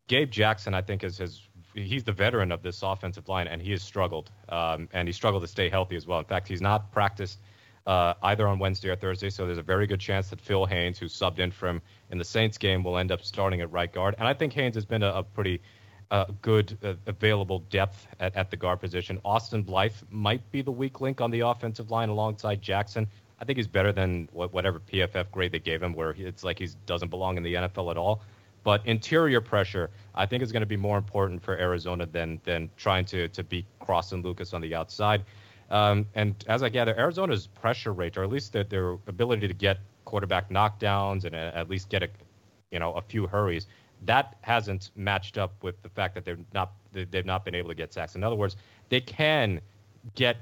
[0.06, 3.72] Gabe Jackson, I think, is his he's the veteran of this offensive line, and he
[3.72, 6.20] has struggled, um, and he struggled to stay healthy as well.
[6.20, 7.40] In fact, he's not practiced–
[7.86, 9.30] uh, either on Wednesday or Thursday.
[9.30, 12.24] So there's a very good chance that Phil Haynes, who subbed in from in the
[12.24, 14.14] Saints game, will end up starting at right guard.
[14.18, 15.60] And I think Haynes has been a, a pretty
[16.10, 19.20] uh, good uh, available depth at, at the guard position.
[19.24, 23.06] Austin Blythe might be the weak link on the offensive line alongside Jackson.
[23.40, 26.68] I think he's better than whatever PFF grade they gave him, where it's like he
[26.86, 28.22] doesn't belong in the NFL at all.
[28.62, 32.70] But interior pressure, I think, is going to be more important for Arizona than than
[32.76, 35.24] trying to to beat Cross and Lucas on the outside.
[35.74, 39.54] Um, and as I gather, Arizona's pressure rate, or at least their, their ability to
[39.54, 42.08] get quarterback knockdowns and at least get a,
[42.70, 43.66] you know, a few hurries,
[44.02, 47.74] that hasn't matched up with the fact that they're not they've not been able to
[47.74, 48.14] get sacks.
[48.14, 48.54] In other words,
[48.88, 49.60] they can
[50.14, 50.36] get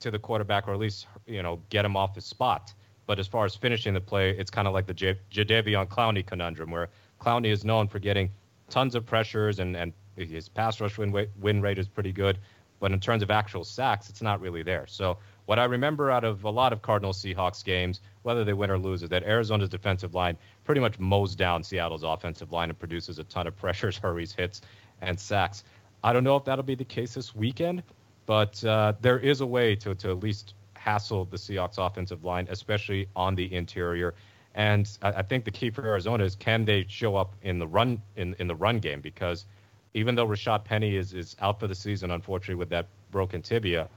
[0.00, 2.72] to the quarterback or at least you know get him off his spot.
[3.06, 6.24] But as far as finishing the play, it's kind of like the J- Jadeveon Clowney
[6.24, 6.88] conundrum, where
[7.20, 8.30] Clowney is known for getting
[8.70, 12.38] tons of pressures and, and his pass rush win, win rate is pretty good.
[12.82, 14.88] But in terms of actual sacks, it's not really there.
[14.88, 15.16] So
[15.46, 18.78] what I remember out of a lot of Cardinals Seahawks games, whether they win or
[18.78, 23.20] lose, is that Arizona's defensive line pretty much mows down Seattle's offensive line and produces
[23.20, 24.62] a ton of pressures, hurries, hits,
[25.00, 25.62] and sacks.
[26.02, 27.84] I don't know if that'll be the case this weekend,
[28.26, 32.48] but uh, there is a way to, to at least hassle the Seahawks offensive line,
[32.50, 34.12] especially on the interior.
[34.56, 37.66] And I, I think the key for Arizona is can they show up in the
[37.68, 39.46] run in, in the run game because
[39.94, 43.88] even though Rashad Penny is, is out for the season, unfortunately, with that broken tibia,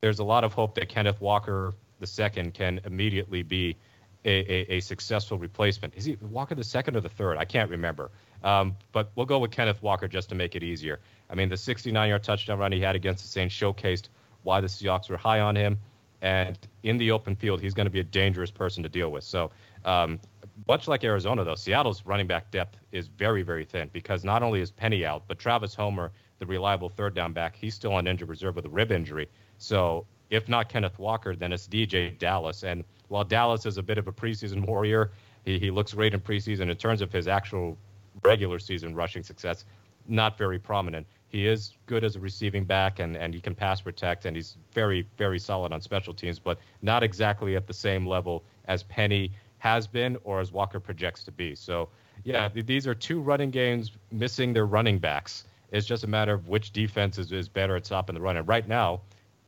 [0.00, 1.74] there's a lot of hope that Kenneth Walker
[2.06, 3.76] second can immediately be
[4.24, 5.94] a, a, a, successful replacement.
[5.96, 7.36] Is he Walker the second or the third?
[7.36, 8.10] I can't remember.
[8.42, 11.00] Um, but we'll go with Kenneth Walker just to make it easier.
[11.28, 14.08] I mean, the 69-yard touchdown run he had against the Saints showcased
[14.42, 15.78] why the Seahawks were high on him.
[16.24, 19.24] And in the open field, he's going to be a dangerous person to deal with.
[19.24, 19.50] So,
[19.84, 20.18] um,
[20.66, 24.62] much like Arizona, though, Seattle's running back depth is very, very thin because not only
[24.62, 28.30] is Penny out, but Travis Homer, the reliable third down back, he's still on injured
[28.30, 29.28] reserve with a rib injury.
[29.58, 32.62] So, if not Kenneth Walker, then it's DJ Dallas.
[32.62, 35.12] And while Dallas is a bit of a preseason warrior,
[35.44, 36.70] he, he looks great in preseason.
[36.70, 37.76] In terms of his actual
[38.22, 39.66] regular season rushing success,
[40.08, 41.06] not very prominent.
[41.34, 44.56] He is good as a receiving back and, and he can pass protect and he's
[44.70, 49.32] very, very solid on special teams, but not exactly at the same level as Penny
[49.58, 51.56] has been or as Walker projects to be.
[51.56, 51.88] So,
[52.22, 55.42] yeah, these are two running games missing their running backs.
[55.72, 58.36] It's just a matter of which defense is, is better at stopping the run.
[58.36, 59.00] And right now,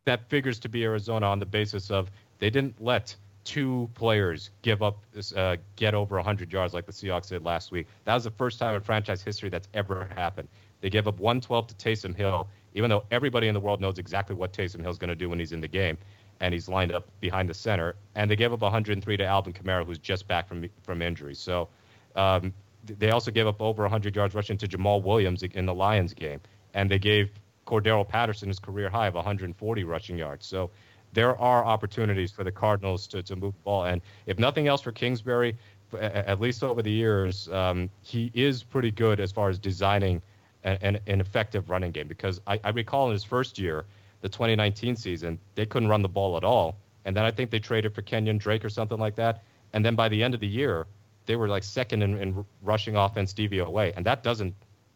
[0.07, 4.83] that figures to be Arizona on the basis of they didn't let two players give
[4.83, 5.05] up
[5.37, 7.87] uh, get over 100 yards like the Seahawks did last week.
[8.07, 10.49] That was the first time in franchise history that's ever happened.
[10.80, 14.36] They gave up 112 to Taysom Hill, even though everybody in the world knows exactly
[14.36, 15.96] what Taysom Hill's going to do when he's in the game,
[16.40, 17.96] and he's lined up behind the center.
[18.14, 21.34] And they gave up 103 to Alvin Kamara, who's just back from from injury.
[21.34, 21.68] So
[22.14, 22.52] um,
[22.84, 26.40] they also gave up over 100 yards rushing to Jamaal Williams in the Lions game,
[26.74, 27.30] and they gave
[27.66, 30.46] Cordarrelle Patterson his career high of 140 rushing yards.
[30.46, 30.70] So
[31.12, 33.84] there are opportunities for the Cardinals to, to move the ball.
[33.84, 35.56] And if nothing else for Kingsbury,
[35.98, 40.20] at least over the years, um, he is pretty good as far as designing
[40.66, 42.09] an, an effective running game.
[42.09, 43.85] Because I, I recall in his first year,
[44.20, 46.76] the 2019 season, they couldn't run the ball at all.
[47.05, 49.44] And then I think they traded for Kenyon Drake or something like that.
[49.72, 50.87] And then by the end of the year,
[51.26, 54.55] they were like second in, in rushing offense DVOA, and that doesn't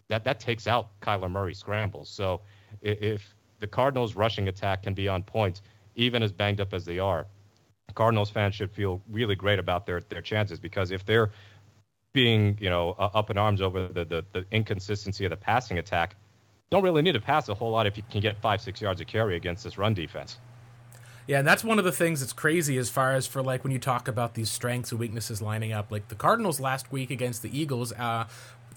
[0.08, 2.08] that that takes out Kyler Murray scrambles.
[2.08, 2.40] So
[2.82, 5.60] if the Cardinals' rushing attack can be on point,
[5.94, 7.26] even as banged up as they are,
[7.94, 11.30] Cardinals fans should feel really great about their their chances because if they're
[12.12, 16.16] being you know up in arms over the, the, the inconsistency of the passing attack,
[16.70, 19.00] don't really need to pass a whole lot if you can get five six yards
[19.00, 20.38] of carry against this run defense.
[21.26, 23.72] Yeah, and that's one of the things that's crazy as far as for like when
[23.72, 25.92] you talk about these strengths and weaknesses lining up.
[25.92, 28.26] Like the Cardinals last week against the Eagles uh,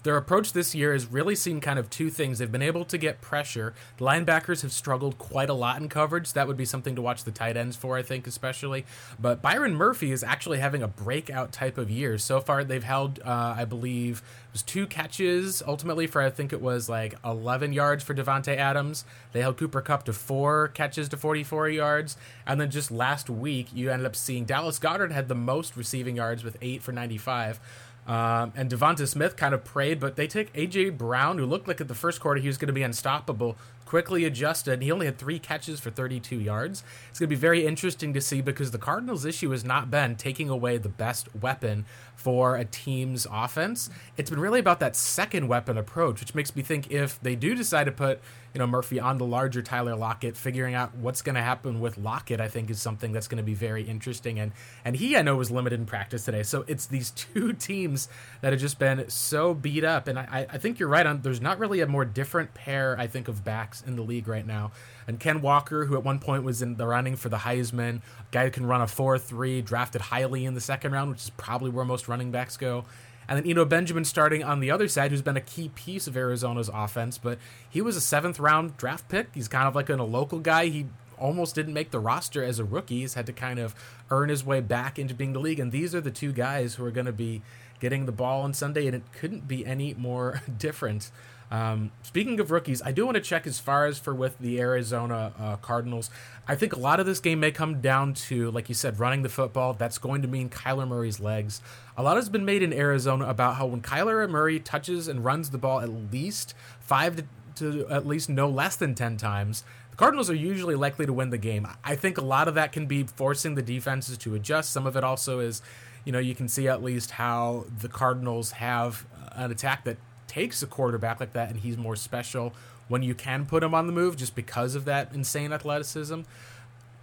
[0.04, 2.38] their approach this year has really seen kind of two things.
[2.38, 3.74] They've been able to get pressure.
[3.96, 6.34] The linebackers have struggled quite a lot in coverage.
[6.34, 8.84] That would be something to watch the tight ends for, I think, especially.
[9.18, 12.18] But Byron Murphy is actually having a breakout type of year.
[12.18, 16.52] So far, they've held, uh, I believe, it was two catches ultimately for, I think
[16.52, 19.06] it was like 11 yards for Davante Adams.
[19.32, 22.18] They held Cooper Kupp to four catches to 44 yards.
[22.46, 26.16] And then just last week, you ended up seeing Dallas Goedert had the most receiving
[26.16, 27.58] yards with eight for 95.
[28.06, 31.80] Um, and Devonta Smith kind of prayed, but they take AJ Brown, who looked like
[31.80, 33.56] at the first quarter he was going to be unstoppable,
[33.94, 34.82] quickly adjusted.
[34.82, 36.82] He only had three catches for 32 yards.
[37.10, 40.16] It's going to be very interesting to see because the Cardinals' issue has not been
[40.16, 41.84] taking away the best weapon
[42.16, 43.90] for a team's offense.
[44.16, 47.54] It's been really about that second weapon approach, which makes me think if they do
[47.54, 48.20] decide to put
[48.54, 51.98] you know Murphy on the larger Tyler Lockett, figuring out what's going to happen with
[51.98, 54.38] Lockett, I think is something that's going to be very interesting.
[54.38, 54.52] And
[54.84, 58.08] and he I know was limited in practice today, so it's these two teams
[58.40, 60.06] that have just been so beat up.
[60.06, 61.20] And I, I think you're right on.
[61.22, 64.46] There's not really a more different pair I think of backs in the league right
[64.46, 64.72] now.
[65.06, 68.44] And Ken Walker, who at one point was in the running for the Heisman, guy
[68.44, 71.70] who can run a 4 3, drafted highly in the second round, which is probably
[71.70, 72.84] where most running backs go.
[73.28, 76.16] And then Eno Benjamin starting on the other side, who's been a key piece of
[76.16, 79.28] Arizona's offense, but he was a seventh round draft pick.
[79.34, 80.66] He's kind of like a local guy.
[80.66, 80.86] He
[81.18, 83.00] almost didn't make the roster as a rookie.
[83.00, 83.74] He's had to kind of
[84.10, 85.60] earn his way back into being the league.
[85.60, 87.42] And these are the two guys who are going to be
[87.80, 91.10] getting the ball on Sunday, and it couldn't be any more different.
[91.50, 94.60] Um, speaking of rookies, I do want to check as far as for with the
[94.60, 96.10] Arizona uh, Cardinals.
[96.48, 99.22] I think a lot of this game may come down to, like you said, running
[99.22, 99.72] the football.
[99.72, 101.60] That's going to mean Kyler Murray's legs.
[101.96, 105.50] A lot has been made in Arizona about how when Kyler Murray touches and runs
[105.50, 107.24] the ball at least five to,
[107.56, 111.30] to at least no less than 10 times, the Cardinals are usually likely to win
[111.30, 111.68] the game.
[111.84, 114.72] I think a lot of that can be forcing the defenses to adjust.
[114.72, 115.62] Some of it also is,
[116.04, 119.98] you know, you can see at least how the Cardinals have an attack that
[120.34, 122.52] takes a quarterback like that and he's more special
[122.88, 126.22] when you can put him on the move just because of that insane athleticism.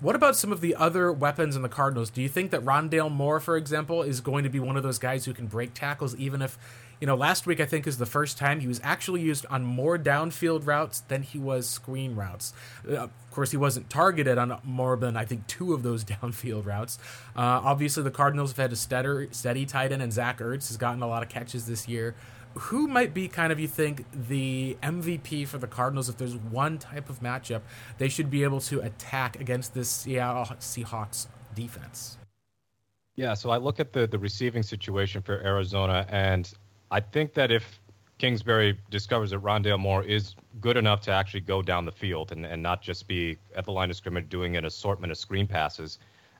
[0.02, 2.10] What about some of the other weapons in the Cardinals?
[2.10, 4.98] Do you think that Rondale Moore, for example, is going to be one of those
[4.98, 6.58] guys who can break tackles, even if,
[7.00, 9.64] you know, last week I think is the first time he was actually used on
[9.64, 12.52] more downfield routes than he was screen routes.
[12.90, 16.66] Uh, of course, he wasn't targeted on more than I think two of those downfield
[16.66, 16.98] routes.
[17.36, 20.78] Uh, obviously, the Cardinals have had a steady, steady tight end, and Zach Ertz has
[20.78, 22.16] gotten a lot of catches this year
[22.56, 26.78] who might be kind of you think the MVP for the Cardinals if there's one
[26.78, 27.62] type of matchup
[27.98, 32.18] they should be able to attack against this Seattle Seahawks defense?
[33.16, 36.52] Yeah, so I look at the the receiving situation for Arizona, and
[36.90, 37.82] I think that if
[38.18, 42.46] Kingsbury discovers that Rondale Moore is good enough to actually go down the field and,
[42.46, 45.98] and not just be at the line of scrimmage doing an assortment of screen passes,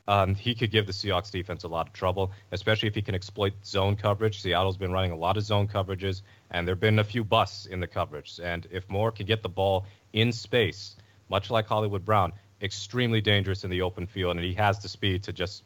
[0.08, 3.16] um, he could give the Seahawks defense a lot of trouble, especially if he can
[3.16, 4.42] exploit zone coverage.
[4.42, 7.66] Seattle's been running a lot of zone coverages, and there have been a few busts
[7.66, 8.40] in the coverage.
[8.44, 10.96] And if Moore can get the ball in space,
[11.30, 15.24] much like Hollywood Brown, extremely dangerous in the open field, and he has the speed
[15.24, 15.64] to just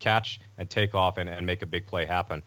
[0.00, 2.42] catch and take off and, and make a big play happen.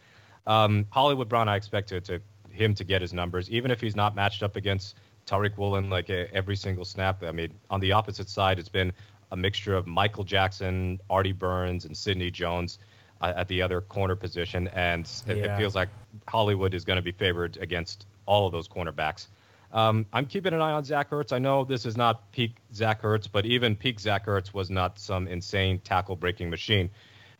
[0.45, 3.95] Um, Hollywood Brown, I expect to, to him to get his numbers, even if he's
[3.95, 7.23] not matched up against Tariq Woolen like every single snap.
[7.23, 8.93] I mean, on the opposite side, it's been
[9.35, 12.79] a mixture of Michael Jackson, Artie Burns, and Sidney Jones
[13.19, 15.43] uh, at the other corner position, and it, yeah.
[15.43, 15.89] it feels like
[16.25, 19.27] Hollywood is going to be favored against all of those cornerbacks.
[19.73, 21.33] Um, I'm keeping an eye on Zach Ertz.
[21.33, 24.97] I know this is not peak Zach Ertz, but even peak Zach Ertz was not
[24.99, 26.89] some insane tackle breaking machine.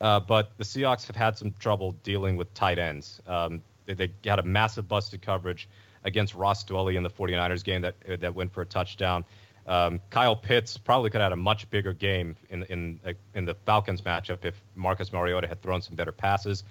[0.01, 3.21] Uh, but the Seahawks have had some trouble dealing with tight ends.
[3.25, 5.69] Um, they, they, had a massive busted coverage
[6.03, 9.23] against Ross Dwelley in the 49ers game that that went for a touchdown.
[9.67, 12.99] Um, Kyle Pitts probably could have had a much bigger game in in
[13.33, 16.63] in the Falcons matchup if Marcus Mariota had thrown some better passes.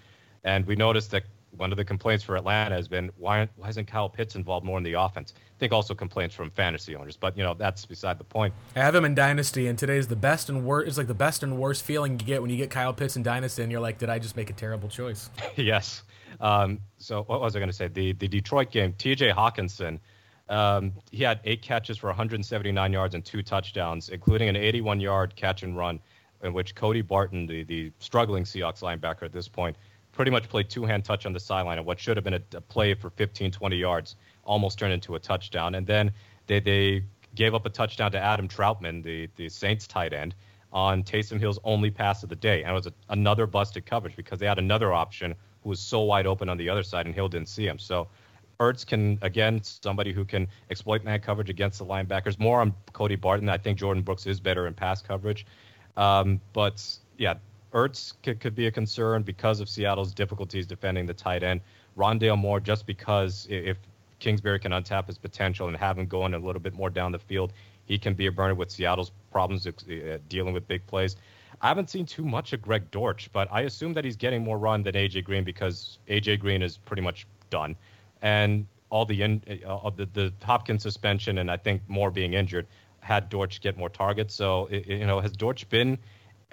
[0.45, 1.25] And we noticed that
[1.57, 4.79] one of the complaints for Atlanta has been why why isn't Kyle Pitts involved more
[4.79, 5.35] in the offense?
[5.37, 8.55] I think also complaints from fantasy owners, but you know that's beside the point.
[8.77, 10.89] I have him in Dynasty, and today's the best and worst.
[10.89, 13.23] It's like the best and worst feeling you get when you get Kyle Pitts in
[13.23, 15.31] Dynasty, and you're like, did I just make a terrible choice?
[15.57, 16.03] yes.
[16.41, 17.89] Um, so what was I going to say?
[17.89, 19.31] The the Detroit game, T.J.
[19.31, 20.01] Hockenson
[20.49, 25.35] um, he had eight catches for 179 yards and two touchdowns, including an 81 yard
[25.37, 26.01] catch and run,
[26.43, 29.77] in which Cody Barton, the, the struggling Seahawks linebacker at this point,
[30.13, 31.79] pretty much played two hand touch on the sideline.
[31.79, 35.15] And what should have been a, a, play for 15, 20 yards almost turned into
[35.15, 35.75] a touchdown.
[35.75, 36.13] And then
[36.47, 37.05] they, they
[37.35, 40.35] gave up a touchdown to Adam Trautman, the, the Saints tight end,
[40.73, 42.63] on Taysom Hill's only pass of the day.
[42.63, 46.03] And it was a, another busted coverage because they had another option who was so
[46.03, 47.79] wide open on the other side, and Hill didn't see him.
[47.79, 48.09] So
[48.65, 52.39] Ertz can again somebody who can exploit man coverage against the linebackers.
[52.39, 53.49] More on Cody Barton.
[53.49, 55.45] I think Jordyn Brooks is better in pass coverage,
[55.97, 56.83] um, but
[57.19, 57.35] yeah,
[57.73, 61.61] Ertz could, could be a concern because of Seattle's difficulties defending the tight end.
[61.97, 63.77] Rondale Moore, just because if
[64.19, 67.19] Kingsbury can untap his potential and have him going a little bit more down the
[67.19, 67.53] field,
[67.85, 71.17] he can be a burner with Seattle's problems uh, dealing with big plays.
[71.61, 74.59] I haven't seen too much of Greg Dortch, but I assume that he's getting more
[74.59, 77.77] run than AJ Green because AJ Green is pretty much done
[78.25, 82.67] and all the in, uh, the, the Hopkins suspension and I think Moore being injured
[83.01, 84.35] had Dortch get more targets.
[84.35, 85.99] So it, you know, has Dortch been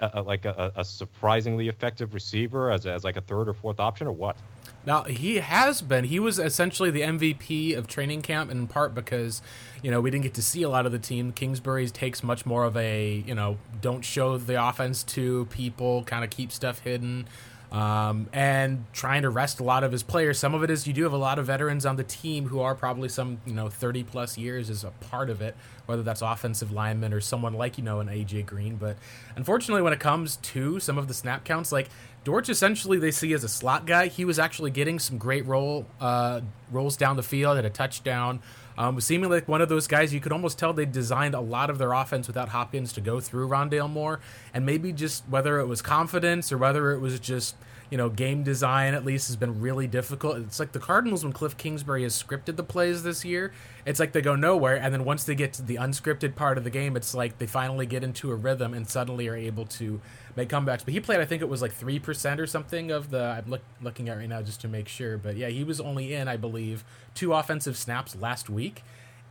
[0.00, 3.80] a, a, like a, a, surprisingly effective receiver as, as like a third or fourth
[3.80, 4.36] option or what?
[4.84, 6.04] Now he has been.
[6.04, 9.40] He was essentially the MVP of training camp, in part because
[9.80, 11.32] you know we didn't get to see a lot of the team.
[11.32, 16.24] Kingsbury takes much more of a you know don't show the offense to people, kind
[16.24, 17.28] of keep stuff hidden
[17.72, 20.38] um, and trying to rest a lot of his players.
[20.38, 22.60] Some of it is you do have a lot of veterans on the team who
[22.60, 25.56] are probably some, you know, 30 plus years is a part of it,
[25.86, 28.76] whether that's offensive lineman or someone like, you know, an AJ Green.
[28.76, 28.98] But
[29.36, 31.88] unfortunately, when it comes to some of the snap counts, like
[32.24, 35.86] Dortch essentially they see as a slot guy, he was actually getting some great roll
[35.98, 38.40] uh, rolls down the field, at a touchdown.
[38.78, 41.70] Um, seeming like one of those guys you could almost tell they designed a lot
[41.70, 44.20] of their offense without Hopkins to go through Rondale Moore,
[44.54, 47.56] and maybe just whether it was confidence or whether it was just
[47.92, 50.38] you know game design at least has been really difficult.
[50.38, 53.52] It's like the Cardinals when Cliff Kingsbury has scripted the plays this year,
[53.84, 56.64] it's like they go nowhere, and then once they get to the unscripted part of
[56.64, 60.00] the game, it's like they finally get into a rhythm and suddenly are able to
[60.36, 60.86] make comebacks.
[60.86, 63.22] But he played, I think it was like three percent or something of the.
[63.22, 66.14] I'm look, looking at right now just to make sure, but yeah, he was only
[66.14, 68.82] in, I believe, two offensive snaps last week.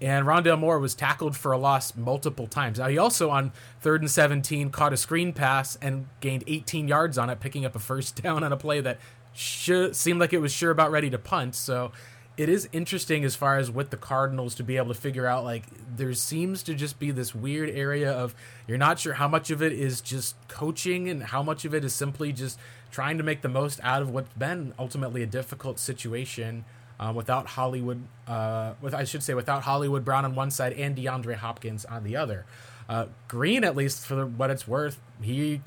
[0.02, 2.80] And Rondale Moore was tackled for a loss multiple times.
[2.80, 7.20] Now he also on third and 17 caught a screen pass and gained 18 yards
[7.20, 8.98] on it, picking up a first down on a play that
[9.34, 11.54] seemed like it was sure about ready to punt.
[11.54, 11.91] So
[12.38, 15.43] it is interesting as far as with the Cardinals to be able to figure out
[15.43, 18.34] like there seems to just be this weird area of
[18.68, 21.84] you're not sure how much of it is just coaching and how much of it
[21.84, 22.58] is simply just
[22.89, 26.66] trying to make the most out of what's been ultimately a difficult situation
[27.02, 30.95] um, without Hollywood, uh, with I should say without Hollywood Brown on one side and
[30.95, 32.45] DeAndre Hopkins on the other.
[32.88, 35.62] Uh, Green, at least for what it's worth, he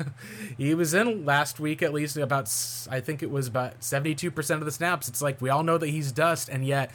[0.58, 2.52] he was in last week at least about
[2.90, 5.08] I think it was about seventy two percent of the snaps.
[5.08, 6.90] It's like we all know that he's dust, and yet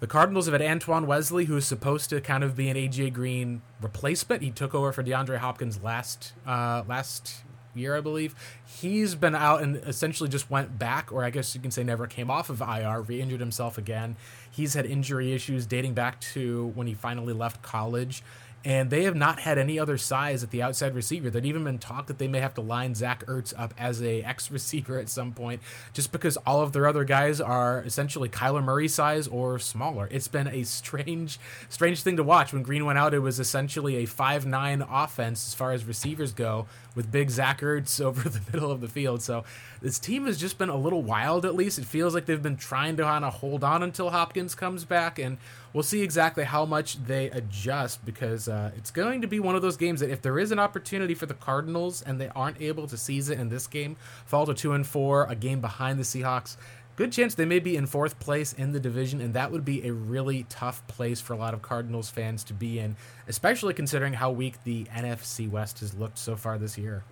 [0.00, 3.62] the Cardinals have had Antoine Wesley, who's supposed to kind of be an AJ Green
[3.80, 4.42] replacement.
[4.42, 7.42] He took over for DeAndre Hopkins last uh, last
[7.74, 8.34] year, I believe.
[8.66, 12.06] He's been out and essentially just went back, or I guess you can say never
[12.06, 14.16] came off of IR, re injured himself again.
[14.50, 18.22] He's had injury issues dating back to when he finally left college
[18.64, 21.30] and they have not had any other size at the outside receiver.
[21.30, 24.22] There'd even been talk that they may have to line Zach Ertz up as a
[24.28, 25.62] X receiver at some point,
[25.92, 30.08] just because all of their other guys are essentially Kyler Murray size or smaller.
[30.10, 31.38] It's been a strange,
[31.68, 32.52] strange thing to watch.
[32.52, 36.32] When Green went out, it was essentially a five nine offense as far as receivers
[36.32, 36.66] go,
[36.98, 39.22] with big Zach Ertz over the middle of the field.
[39.22, 39.44] So
[39.80, 41.46] this team has just been a little wild.
[41.46, 44.56] At least it feels like they've been trying to kind of hold on until Hopkins
[44.56, 45.38] comes back and
[45.72, 49.62] we'll see exactly how much they adjust because uh, it's going to be one of
[49.62, 52.88] those games that if there is an opportunity for the Cardinals and they aren't able
[52.88, 53.94] to seize it in this game,
[54.26, 56.56] fall to two and four, a game behind the Seahawks.
[56.98, 59.86] Good chance they may be in fourth place in the division, and that would be
[59.86, 62.96] a really tough place for a lot of Cardinals fans to be in,
[63.28, 67.04] especially considering how weak the NFC West has looked so far this year.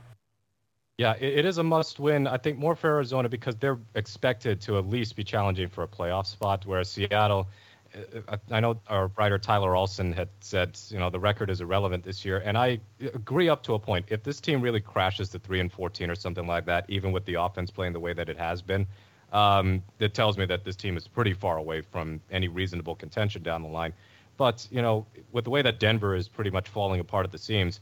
[0.99, 2.27] Yeah, it is a must win.
[2.27, 5.89] I think more for Arizona because they're expected to at least be challenging for a
[5.89, 7.47] playoff spot, whereas Seattle
[7.95, 11.61] uh, uh, I know our writer Tyler Olson had said, you know, the record is
[11.61, 12.81] irrelevant this year, and I
[13.15, 14.07] agree up to a point.
[14.09, 17.25] If this team really crashes to three and fourteen or something like that, even with
[17.25, 18.85] the offense playing the way that it has been,
[19.33, 23.43] um, it tells me that this team is pretty far away from any reasonable contention
[23.43, 23.93] down the line.
[24.37, 27.39] But you know, with the way that Denver is pretty much falling apart at the
[27.39, 27.81] seams,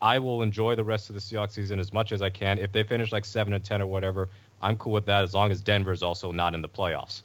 [0.00, 2.58] I will enjoy the rest of the Seahawks season as much as I can.
[2.58, 4.28] If they finish like seven and ten or whatever,
[4.62, 7.22] I'm cool with that as long as Denver is also not in the playoffs.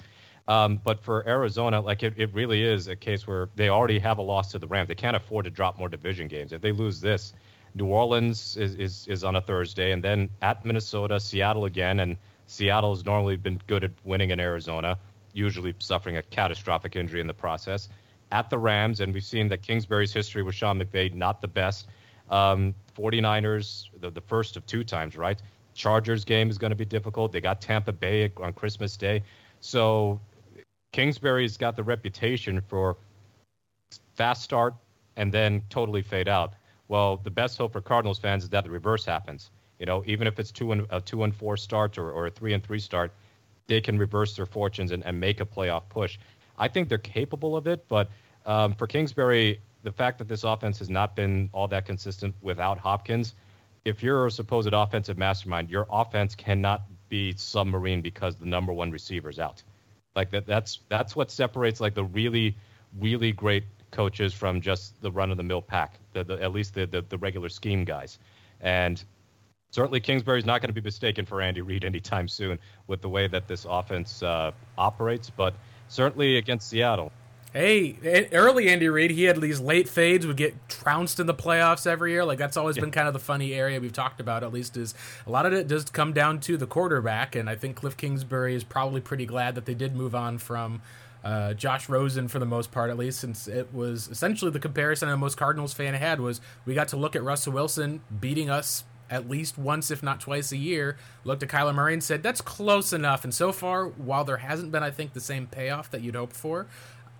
[0.47, 4.17] Um, but for Arizona, like it, it really is a case where they already have
[4.17, 4.88] a loss to the Rams.
[4.88, 6.51] They can't afford to drop more division games.
[6.51, 7.34] If they lose this,
[7.76, 11.99] New Orleans is, is, is on a Thursday, and then at Minnesota, Seattle again.
[11.99, 12.17] And
[12.52, 14.99] Seattle has normally been good at winning in Arizona,
[15.32, 17.88] usually suffering a catastrophic injury in the process.
[18.34, 21.88] At the Rams, and we've seen that Kingsbury's history with Sean McVay, not the best.
[22.30, 25.41] Um, 49ers, the, the first of two times, right?
[25.76, 27.32] Chargers game is going to be difficult.
[27.32, 29.24] They got Tampa Bay on Christmas Day.
[29.62, 30.20] So
[30.91, 32.97] Kingsbury's got the reputation for
[34.16, 34.76] fast start
[35.16, 36.56] and then totally fade out.
[36.89, 39.52] Well, the best hope for Cardinals fans is that the reverse happens.
[39.82, 42.29] You know, even if it's two and a two and four start or, or a
[42.29, 43.11] three and three start,
[43.65, 46.19] they can reverse their fortunes and, and make a playoff push.
[46.55, 48.11] I think they're capable of it, but
[48.45, 52.77] um, for Kingsbury, the fact that this offense has not been all that consistent without
[52.77, 53.34] Hopkins,
[53.84, 58.91] if you're a supposed offensive mastermind, your offense cannot be submarine because the number one
[58.91, 59.63] receiver is out.
[60.15, 62.55] Like that that's that's what separates like the really
[62.99, 66.75] really great coaches from just the run of the mill pack, the, the, at least
[66.75, 68.19] the, the, the regular scheme guys.
[68.59, 69.03] And
[69.72, 73.28] certainly Kingsbury's not going to be mistaken for Andy Reid anytime soon with the way
[73.28, 75.55] that this offense uh, operates, but
[75.88, 77.11] certainly against Seattle.
[77.53, 81.86] Hey, early Andy Reid, he had these late fades, would get trounced in the playoffs
[81.86, 82.24] every year.
[82.24, 82.82] Like that's always yeah.
[82.82, 84.41] been kind of the funny area we've talked about.
[84.41, 84.93] At least is
[85.28, 88.55] a lot of it does come down to the quarterback, and I think Cliff Kingsbury
[88.55, 90.82] is probably pretty glad that they did move on from
[91.26, 95.09] uh, Josh Rosen for the most part, at least, since it was essentially the comparison
[95.09, 98.86] that most Cardinals fan had was we got to look at Russell Wilson beating us
[99.12, 102.41] at least once, if not twice a year, looked at Kyler Murray and said, that's
[102.41, 103.24] close enough.
[103.24, 106.34] And so far, while there hasn't been, I think, the same payoff that you'd hope
[106.34, 106.66] for,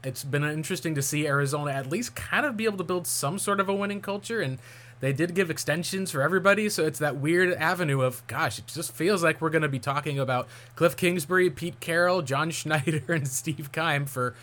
[0.04, 3.38] it's been interesting to see Arizona at least kind of be able to build some
[3.38, 4.58] sort of a winning culture and
[5.00, 8.94] they did give extensions for everybody so it's that weird avenue of gosh it just
[8.94, 13.28] feels like we're going to be talking about cliff kingsbury pete carroll john schneider and
[13.28, 14.36] steve keim for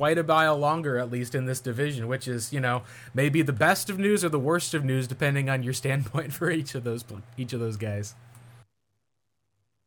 [0.00, 2.80] quite a while longer at least in this division which is you know
[3.12, 6.50] maybe the best of news or the worst of news depending on your standpoint for
[6.50, 7.04] each of those
[7.36, 8.14] each of those guys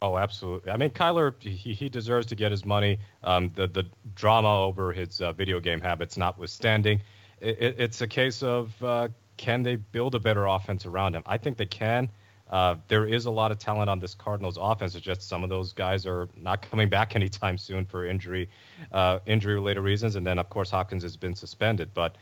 [0.03, 0.69] Oh, absolutely.
[0.69, 2.99] I mean, Kyler, he, he deserves to get his money.
[3.23, 3.85] Um, the the
[4.15, 6.99] drama over his uh, video game habits notwithstanding,
[7.39, 9.07] it, it, it's a case of uh,
[9.37, 11.23] can they build a better offense around him?
[11.25, 12.09] I think they can.
[12.53, 14.93] Uh, there is a lot of talent on this Cardinals offense.
[14.93, 18.47] It's just some of those guys are not coming back anytime soon for injury,
[18.91, 20.15] uh, injury related reasons.
[20.15, 21.89] And then, of course, Hopkins has been suspended.
[21.95, 22.15] But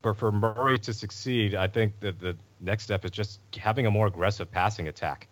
[0.00, 3.90] for, for Murray to succeed, I think that the next step is just having a
[3.90, 5.26] more aggressive passing attack.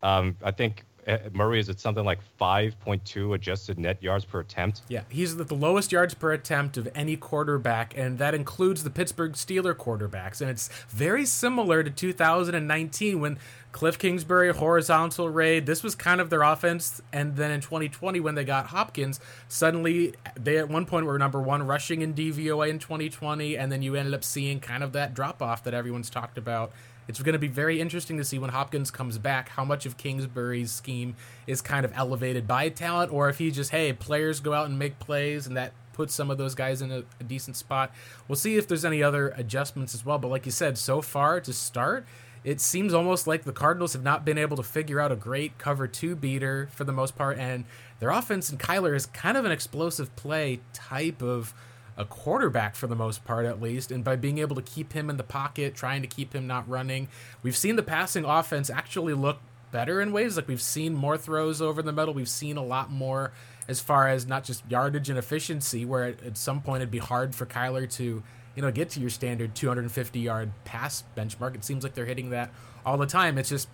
[0.00, 4.82] Um, I think Uh, Murray is at something like 5.2 adjusted net yards per attempt.
[4.88, 8.90] Yeah, he's at the lowest yards per attempt of any quarterback, and that includes the
[8.90, 10.42] Pittsburgh Steeler quarterbacks.
[10.42, 13.38] And it's very similar to 2019 when
[13.72, 15.66] Cliff Kingsbury horizontal raid.
[15.66, 20.14] This was kind of their offense, and then in 2020 when they got Hopkins, suddenly
[20.34, 23.94] they at one point were number one rushing in DVOA in 2020, and then you
[23.94, 26.72] ended up seeing kind of that drop off that everyone's talked about.
[27.08, 29.96] It's going to be very interesting to see when Hopkins comes back how much of
[29.96, 34.52] Kingsbury's scheme is kind of elevated by talent, or if he just hey players go
[34.52, 37.56] out and make plays and that puts some of those guys in a, a decent
[37.56, 37.92] spot.
[38.28, 40.18] We'll see if there's any other adjustments as well.
[40.18, 42.06] But like you said, so far to start
[42.44, 45.58] it seems almost like the Cardinals have not been able to figure out a great
[45.58, 47.64] cover two beater for the most part, and
[48.00, 51.52] their offense and Kyler is kind of an explosive play type of
[51.98, 53.92] a quarterback for the most part, at least.
[53.92, 56.66] And by being able to keep him in the pocket, trying to keep him not
[56.66, 57.08] running,
[57.42, 59.40] we've seen the passing offense actually look
[59.70, 60.36] better in ways.
[60.36, 63.32] Like we've seen more throws over the middle, we've seen a lot more
[63.68, 67.34] as far as not just yardage and efficiency, where at some point it'd be hard
[67.34, 68.22] for Kyler to
[68.58, 71.54] you know, get to your standard 250 yard pass benchmark.
[71.54, 72.50] It seems like they're hitting that
[72.84, 73.38] all the time.
[73.38, 73.68] It's just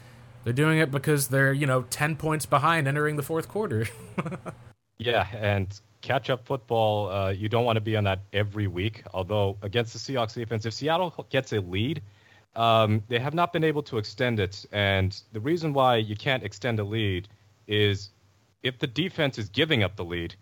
[0.45, 3.87] they're doing it because they're, you know, 10 points behind entering the fourth quarter.
[4.99, 9.03] yeah, and catch up football, uh, you don't want to be on that every week.
[9.15, 12.03] Although against the Seahawks defense, if Seattle gets a lead,
[12.55, 14.67] um, they have not been able to extend it.
[14.71, 17.29] And the reason why you can't extend a lead
[17.67, 18.11] is
[18.63, 20.35] if the defense is giving up the lead,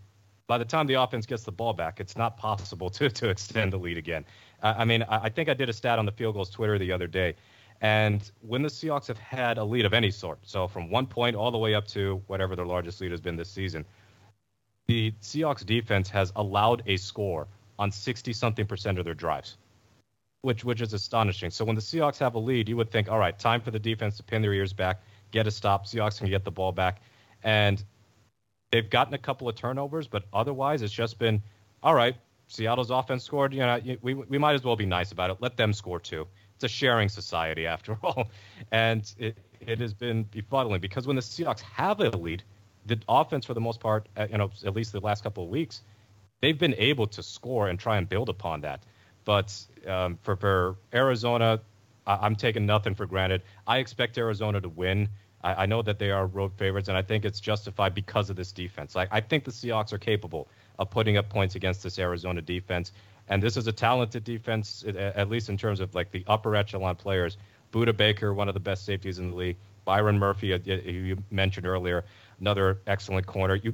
[0.49, 3.73] by the time the offense gets the ball back, it's not possible to, to extend
[3.73, 4.25] the lead again.
[4.63, 6.77] Uh, I mean, I, I think I did a stat on the Field Gulls Twitter
[6.77, 7.37] the other day.
[7.81, 11.37] And when the Seahawks have had a lead of any sort, so from one point
[11.37, 13.85] all the way up to whatever their largest lead has been this season,
[14.93, 19.57] the Seahawks defense has allowed a score on 60 something percent of their drives,
[20.43, 21.51] which which is astonishing.
[21.51, 23.79] So when the Seahawks have a lead, you would think, all right, time for the
[23.79, 25.87] defense to pin their ears back, get a stop.
[25.87, 27.01] Seahawks can get the ball back,
[27.43, 27.83] and
[28.73, 31.43] They've gotten a couple of turnovers, but otherwise it's just been
[31.83, 32.17] all right.
[32.49, 33.53] Seattle's offense scored.
[33.53, 35.37] You know, we we might as well be nice about it.
[35.41, 36.27] Let them score too.
[36.55, 38.31] It's a sharing society after all,
[38.73, 42.43] and it it has been befuddling because when the Seahawks have a lead,
[42.87, 45.51] the offense for the most part, uh, you know, at least the last couple of
[45.51, 45.83] weeks,
[46.41, 48.83] they've been able to score and try and build upon that.
[49.25, 49.57] But
[49.87, 51.61] um, for, for Arizona,
[52.07, 53.43] I'm taking nothing for granted.
[53.67, 55.09] I expect Arizona to win.
[55.43, 58.37] I, I, know that they are road favorites, and I think it's justified because of
[58.37, 58.97] this defense.
[58.97, 60.49] Like I think the Seahawks are capable
[60.81, 62.91] of putting up points against this Arizona defense,
[63.29, 66.97] and this is a talented defense, at least in terms of like the upper echelon
[66.97, 67.37] players.
[67.73, 69.57] Budda Baker, one of the best safeties in the league.
[69.85, 72.05] Byron Murphy, uh, you mentioned earlier,
[72.43, 73.55] another excellent corner.
[73.55, 73.73] You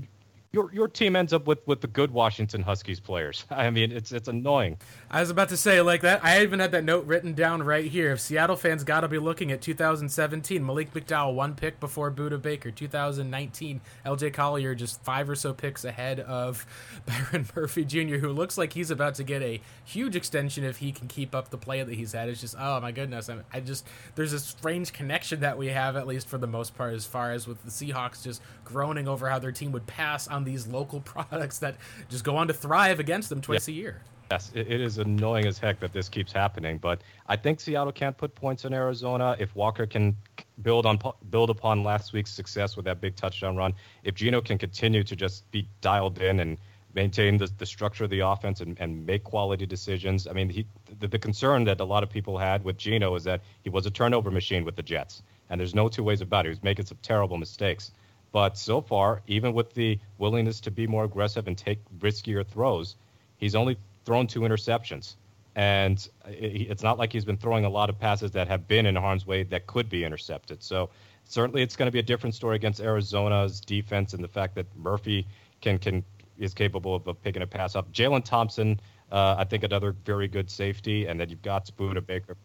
[0.51, 3.44] your your team ends up with with the good Washington Huskies players.
[3.51, 4.78] I mean, it's it's annoying.
[5.11, 6.24] I was about to say like that.
[6.24, 8.12] I even had that note written down right here.
[8.12, 12.40] If Seattle fans got to be looking at 2017, Malik McDowell one pick before Budda
[12.40, 12.70] Baker.
[12.70, 16.66] 2019, LJ Collier just five or so picks ahead of
[17.07, 20.92] Byron Murphy Jr., who looks like he's about to get a huge extension if he
[20.92, 22.28] can keep up the play that he's had.
[22.28, 23.28] It's just oh my goodness.
[23.28, 26.74] I, I just there's a strange connection that we have at least for the most
[26.74, 30.26] part as far as with the Seahawks just groaning over how their team would pass
[30.26, 31.76] on on these local products that
[32.09, 33.74] just go on to thrive against them twice yeah.
[33.74, 34.03] a year.
[34.30, 38.14] Yes, it is annoying as heck that this keeps happening, but I think Seattle can't
[38.14, 40.14] put points in Arizona if Walker can
[40.61, 40.99] build on
[41.30, 43.72] build upon last week's success with that big touchdown run.
[44.05, 46.59] If Geno can continue to just be dialed in and
[46.94, 50.26] maintain the, the structure of the offense and, and make quality decisions.
[50.26, 50.66] I mean, he,
[50.99, 53.86] the, the concern that a lot of people had with Geno is that he was
[53.86, 56.49] a turnover machine with the Jets, and there's no two ways about it.
[56.49, 57.92] He was making some terrible mistakes.
[58.33, 62.97] But so far, even with the willingness to be more aggressive and take riskier throws,
[63.37, 65.16] he's only thrown two interceptions.
[65.57, 68.95] And it's not like he's been throwing a lot of passes that have been in
[68.97, 70.62] harm's way that could be intercepted.
[70.62, 70.91] So
[71.24, 74.66] certainly it's going to be a different story against Arizona's defense and the fact that
[74.76, 75.26] Murphy
[75.61, 76.05] can can
[76.39, 77.93] is capable of, picking a pass up.
[77.93, 78.79] Jalen Thompson,
[79.11, 82.37] uh, I think another very good safety, and then you've got Budda Baker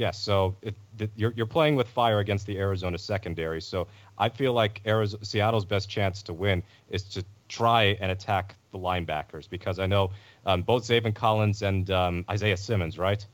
[0.00, 0.74] Yes, so it,
[1.14, 3.60] you're you're playing with fire against the Arizona secondary.
[3.60, 3.86] So
[4.16, 8.78] I feel like Arizona, Seattle's best chance to win is to try and attack the
[8.78, 10.12] linebackers because I know
[10.46, 13.26] um, both Zaven Collins and um, Isaiah Simmons, right?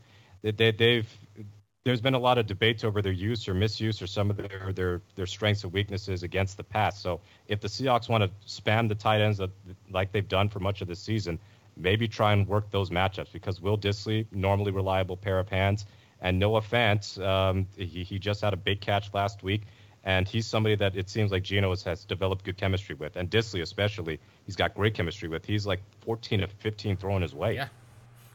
[0.43, 1.19] They, they, they've
[1.85, 4.73] there's been a lot of debates over their use or misuse or some of their
[4.75, 7.01] their their strengths and weaknesses against the pass.
[7.01, 9.41] So if the Seahawks want to spam the tight ends
[9.89, 11.39] like they've done for much of the season,
[11.77, 15.87] maybe try and work those matchups because Will Dissly, normally reliable pair of hands,
[16.21, 19.63] and Noah Fant, um, he, he just had a big catch last week,
[20.05, 23.31] and he's somebody that it seems like Geno has, has developed good chemistry with, and
[23.31, 25.45] Dissly especially, he's got great chemistry with.
[25.45, 27.55] He's like 14 to 15 throwing his way.
[27.55, 27.69] Yeah.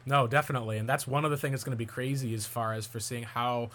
[0.06, 2.74] No, definitely, and that's one of the things that's going to be crazy as far
[2.74, 3.70] as for seeing how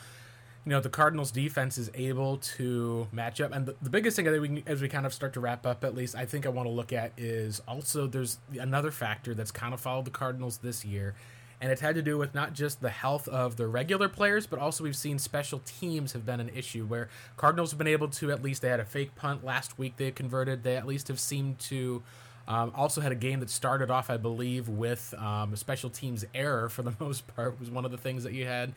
[0.66, 3.52] you know the Cardinals defense is able to match up.
[3.54, 5.84] And the, the biggest thing think we as we kind of start to wrap up,
[5.84, 9.52] at least I think I want to look at is also there's another factor that's
[9.52, 11.14] kind of followed the Cardinals this year,
[11.60, 14.58] and it's had to do with not just the health of the regular players, but
[14.58, 18.30] also we've seen special teams have been an issue where Cardinals have been able to
[18.30, 20.62] at least they had a fake punt last week they converted.
[20.62, 22.02] They at least have seemed to.
[22.48, 26.68] Um, also had a game that started off, I believe, with um, special teams error
[26.68, 28.72] for the most part was one of the things that you had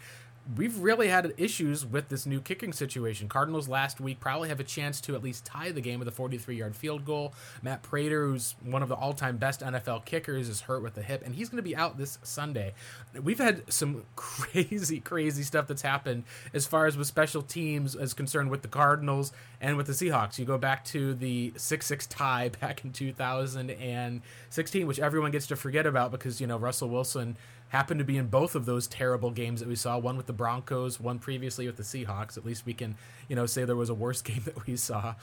[0.56, 3.28] we've really had issues with this new kicking situation.
[3.28, 6.12] Cardinals last week probably have a chance to at least tie the game with a
[6.12, 7.34] 43 yard field goal.
[7.62, 11.04] Matt Prater, who's one of the all time best NFL kickers, is hurt with the
[11.04, 12.74] hip, and he's going to be out this Sunday.
[13.22, 16.24] We've had some crazy, crazy stuff that's happened
[16.54, 19.32] as far as with special teams is concerned with the Cardinals
[19.62, 20.40] and with the Seahawks.
[20.40, 25.56] You go back to the 6 6 tie back in 2016, which everyone gets to
[25.56, 27.38] forget about because, you know, Russell Wilson
[27.70, 29.98] happened to be in both of those terrible games that we saw.
[29.98, 32.38] One with the Broncos, one previously with the Seahawks.
[32.38, 32.96] At least we can,
[33.28, 35.16] you know, say there was a worse game that we saw.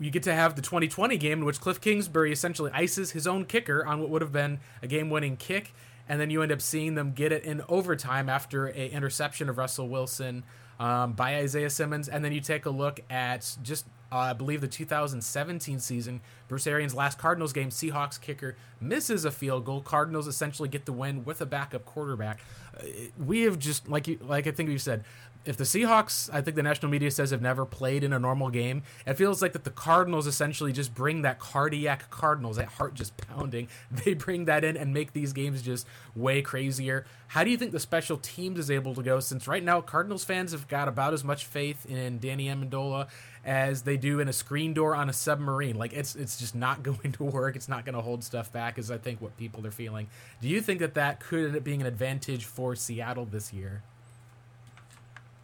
[0.00, 3.44] You get to have the 2020 game in which Cliff Kingsbury essentially ices his own
[3.44, 5.74] kicker on what would have been a game-winning kick,
[6.08, 9.58] and then you end up seeing them get it in overtime after a interception of
[9.58, 10.44] Russell Wilson
[10.78, 14.60] um, by Isaiah Simmons, and then you take a look at just uh, I believe
[14.60, 19.82] the 2017 season, Bruce Arians' last Cardinals game, Seahawks kicker misses a field goal.
[19.82, 22.40] Cardinals essentially get the win with a backup quarterback.
[22.76, 22.84] Uh,
[23.18, 25.04] we have just like you, like I think you said,
[25.44, 28.50] if the Seahawks, I think the national media says have never played in a normal
[28.50, 32.94] game, it feels like that the Cardinals essentially just bring that cardiac Cardinals, that heart
[32.94, 33.68] just pounding.
[33.90, 37.04] They bring that in and make these games just way crazier.
[37.28, 39.20] How do you think the special teams is able to go?
[39.20, 43.08] Since right now Cardinals fans have got about as much faith in Danny Amendola
[43.48, 45.76] as they do in a screen door on a submarine.
[45.76, 47.56] Like it's it's just not going to work.
[47.56, 48.78] It's not going to hold stuff back.
[48.78, 50.08] Is I think what people are feeling.
[50.40, 53.82] Do you think that that could end up being an advantage for Seattle this year?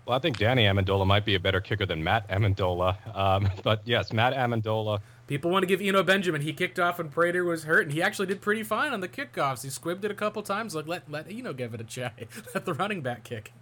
[0.07, 3.17] Well, I think Danny Amendola might be a better kicker than Matt Ammendola.
[3.17, 5.01] Um, but yes, Matt Ammendola.
[5.27, 6.43] People want to give Eno Benjamin.
[6.43, 9.09] He kicked off when Prater was hurt, and he actually did pretty fine on the
[9.09, 9.63] kickoffs.
[9.63, 10.75] He squibbed it a couple times.
[10.75, 12.13] Like let let Eno give it a try.
[12.55, 13.55] let the running back kick.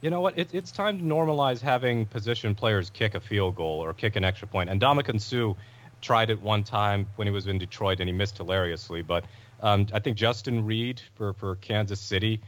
[0.00, 0.38] You know what?
[0.38, 4.24] It, it's time to normalize having position players kick a field goal or kick an
[4.24, 4.70] extra point.
[4.70, 5.54] And Ndamukong Suh
[6.00, 9.02] tried it one time when he was in Detroit, and he missed hilariously.
[9.02, 9.24] But
[9.60, 12.40] um, I think Justin Reid for for Kansas City.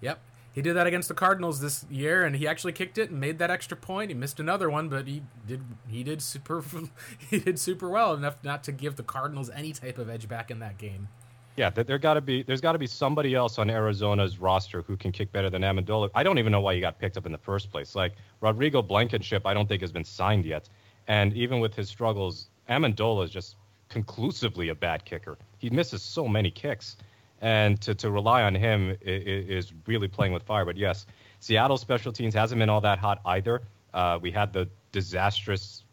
[0.00, 0.20] Yep,
[0.54, 3.38] he did that against the Cardinals this year, and he actually kicked it and made
[3.38, 4.10] that extra point.
[4.10, 6.62] He missed another one, but he did he did super
[7.30, 10.52] he did super well enough not to give the Cardinals any type of edge back
[10.52, 11.08] in that game.
[11.56, 14.96] Yeah, there got to be there's got to be somebody else on Arizona's roster who
[14.96, 16.10] can kick better than Ammendola.
[16.14, 17.94] I don't even know why he got picked up in the first place.
[17.94, 20.68] Like Rodrigo Blankenship, I don't think has been signed yet,
[21.06, 23.54] and even with his struggles, Ammendola is just
[23.88, 25.38] conclusively a bad kicker.
[25.58, 26.96] He misses so many kicks
[27.40, 30.64] and to, to rely on him is, really playing with fire.
[30.64, 31.06] But yes,
[31.40, 33.62] Seattle special teams hasn't been all that hot either.
[33.92, 35.84] Uh, we had the disastrous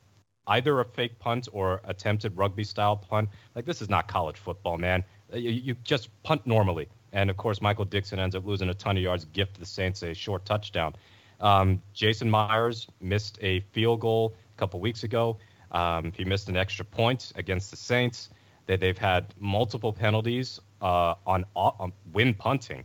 [0.48, 3.30] either a fake punt or attempted rugby style punt.
[3.54, 5.04] Like this is not college football, man.
[5.34, 8.74] Uh, you, you, just punt normally, and of course Michael Dickson ends up losing a
[8.74, 10.94] ton of yards, gift the Saints a short touchdown.
[11.40, 15.38] Um, Jason Myers missed a field goal a couple weeks ago.
[15.72, 18.30] Um, he missed an extra point against the Saints.
[18.68, 22.84] They, they've had multiple penalties uh, on, on win punting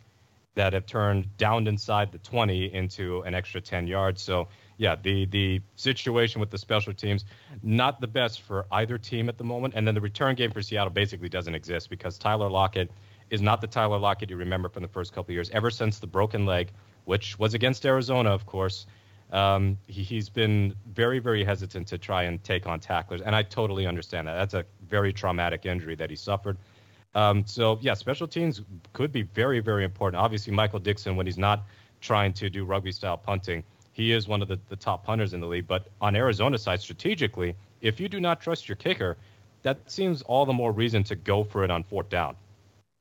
[0.54, 4.22] that have turned down inside the 20 into an extra 10 yards.
[4.22, 7.24] So yeah, the the situation with the special teams
[7.62, 9.74] not the best for either team at the moment.
[9.76, 12.90] And then the return game for Seattle basically doesn't exist because Tyler Lockett
[13.30, 15.50] is not the Tyler Lockett you remember from the first couple years.
[15.50, 16.70] Ever since the broken leg,
[17.04, 18.86] which was against Arizona, of course,
[19.32, 23.42] um, he, has been very very hesitant to try and take on tacklers, and I
[23.42, 24.34] totally understand that.
[24.34, 26.58] That's a very traumatic injury that he suffered.
[27.14, 28.62] Um, so yeah, special teams
[28.92, 30.20] could be very, very important.
[30.22, 31.64] Obviously, Michael Dickson, when he's not
[32.00, 33.64] trying to do rugby style punting,
[33.96, 35.66] he is one of the, the top punters in the league.
[35.66, 39.16] But on Arizona's side, strategically, if you do not trust your kicker,
[39.62, 42.36] that seems all the more reason to go for it on fourth down.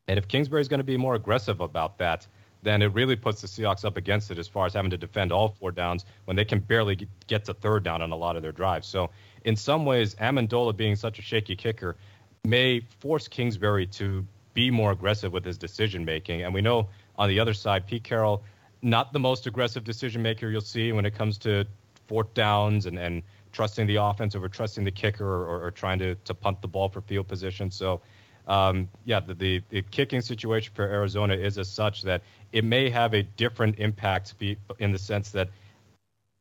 [0.07, 2.25] And if Kingsbury is going to be more aggressive about that,
[2.63, 5.33] then it really puts the Seahawks up against it as far as having to defend
[5.33, 8.41] all four downs when they can barely get to third down on a lot of
[8.41, 8.87] their drives.
[8.87, 9.09] So,
[9.43, 11.97] in some ways, Ammendola being such a shaky kicker
[12.45, 16.43] may force Kingsbury to be more aggressive with his decision making.
[16.43, 16.87] And we know
[17.17, 18.41] on the other side, Pete Carroll,
[18.85, 21.65] not the most aggressive decision maker you'll see when it comes to
[22.07, 26.13] fourth downs and, and trusting the offense over trusting the kicker or, or trying to,
[26.15, 27.71] to punt the ball for field position.
[27.71, 28.01] So,
[28.47, 32.21] um, yeah, the, the, the, kicking situation for Arizona is as such that
[32.51, 34.35] it may have a different impact
[34.77, 35.49] in the sense that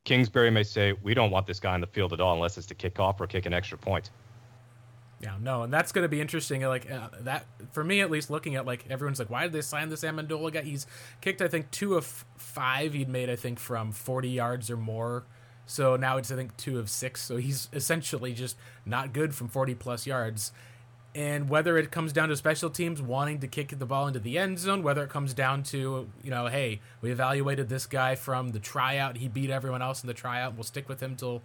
[0.05, 2.67] Kingsbury may say, we don't want this guy on the field at all unless it's
[2.67, 4.11] to kick off or kick an extra point.
[5.21, 6.63] Yeah, no, and that's going to be interesting.
[6.63, 9.63] Like uh, that for me, at least, looking at like everyone's like, why did they
[9.63, 10.63] sign this Ammendola guy?
[10.63, 10.87] He's
[11.21, 15.25] kicked, I think, two of five he'd made, I think, from forty yards or more.
[15.67, 17.23] So now it's I think two of six.
[17.23, 20.53] So he's essentially just not good from forty plus yards.
[21.15, 24.37] And whether it comes down to special teams wanting to kick the ball into the
[24.37, 28.51] end zone, whether it comes down to, you know, hey, we evaluated this guy from
[28.51, 31.45] the tryout, he beat everyone else in the tryout, we'll stick with him till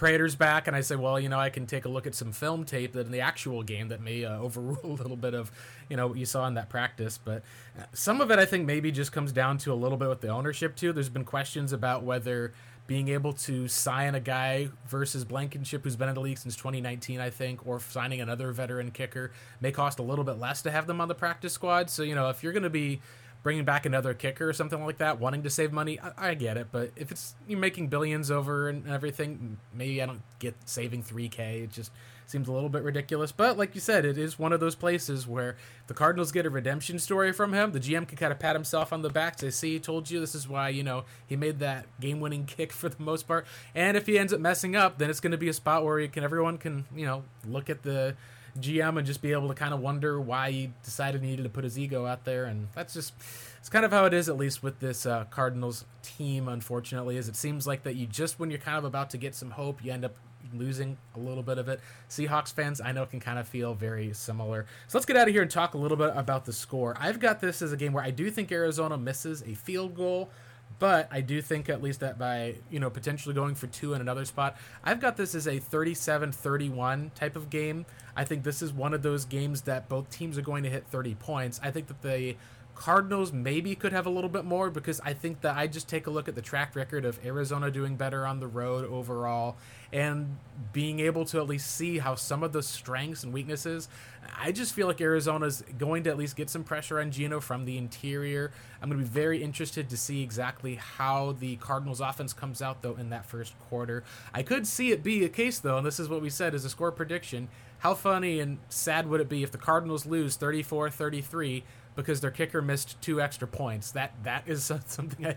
[0.00, 2.32] Prater's back, and I say, well, you know, I can take a look at some
[2.32, 5.52] film tape that in the actual game that may uh, overrule a little bit of,
[5.90, 7.18] you know, what you saw in that practice.
[7.22, 7.42] But
[7.78, 10.22] uh, some of it, I think, maybe just comes down to a little bit with
[10.22, 10.94] the ownership too.
[10.94, 12.54] There's been questions about whether
[12.86, 17.20] being able to sign a guy versus Blankenship, who's been in the league since 2019,
[17.20, 20.86] I think, or signing another veteran kicker may cost a little bit less to have
[20.86, 21.90] them on the practice squad.
[21.90, 23.02] So, you know, if you're going to be
[23.42, 26.56] bringing back another kicker or something like that, wanting to save money, I, I, get
[26.56, 26.68] it.
[26.70, 31.64] But if it's you're making billions over and everything, maybe I don't get saving 3K.
[31.64, 31.90] It just
[32.26, 33.32] seems a little bit ridiculous.
[33.32, 36.50] But like you said, it is one of those places where the Cardinals get a
[36.50, 37.72] redemption story from him.
[37.72, 40.34] The GM can kind of pat himself on the back to see, told you this
[40.34, 43.46] is why, you know, he made that game winning kick for the most part.
[43.74, 46.06] And if he ends up messing up, then it's going to be a spot where
[46.08, 48.16] can everyone can, you know, look at the
[48.58, 51.48] GM and just be able to kind of wonder why he decided he needed to
[51.48, 52.44] put his ego out there.
[52.44, 53.12] And that's just
[53.58, 56.48] it's kind of how it is, at least with this uh, Cardinals team.
[56.48, 59.34] Unfortunately, is it seems like that you just when you're kind of about to get
[59.34, 60.16] some hope, you end up
[60.54, 61.80] losing a little bit of it.
[62.08, 64.66] Seahawks fans, I know, can kind of feel very similar.
[64.88, 66.96] So let's get out of here and talk a little bit about the score.
[66.98, 70.30] I've got this as a game where I do think Arizona misses a field goal.
[70.78, 74.00] But I do think at least that by, you know, potentially going for two in
[74.00, 77.84] another spot, I've got this as a 37-31 type of game.
[78.16, 80.86] I think this is one of those games that both teams are going to hit
[80.86, 81.60] 30 points.
[81.62, 82.36] I think that the
[82.80, 86.06] Cardinals maybe could have a little bit more because I think that I just take
[86.06, 89.56] a look at the track record of Arizona doing better on the road overall
[89.92, 90.38] and
[90.72, 93.90] being able to at least see how some of the strengths and weaknesses.
[94.38, 97.66] I just feel like Arizona's going to at least get some pressure on Geno from
[97.66, 98.50] the interior.
[98.80, 102.80] I'm going to be very interested to see exactly how the Cardinals offense comes out
[102.80, 104.04] though in that first quarter.
[104.32, 106.64] I could see it be a case though, and this is what we said as
[106.64, 107.48] a score prediction.
[107.80, 111.62] How funny and sad would it be if the Cardinals lose 34-33
[111.96, 113.92] because their kicker missed two extra points.
[113.92, 115.36] That that is something I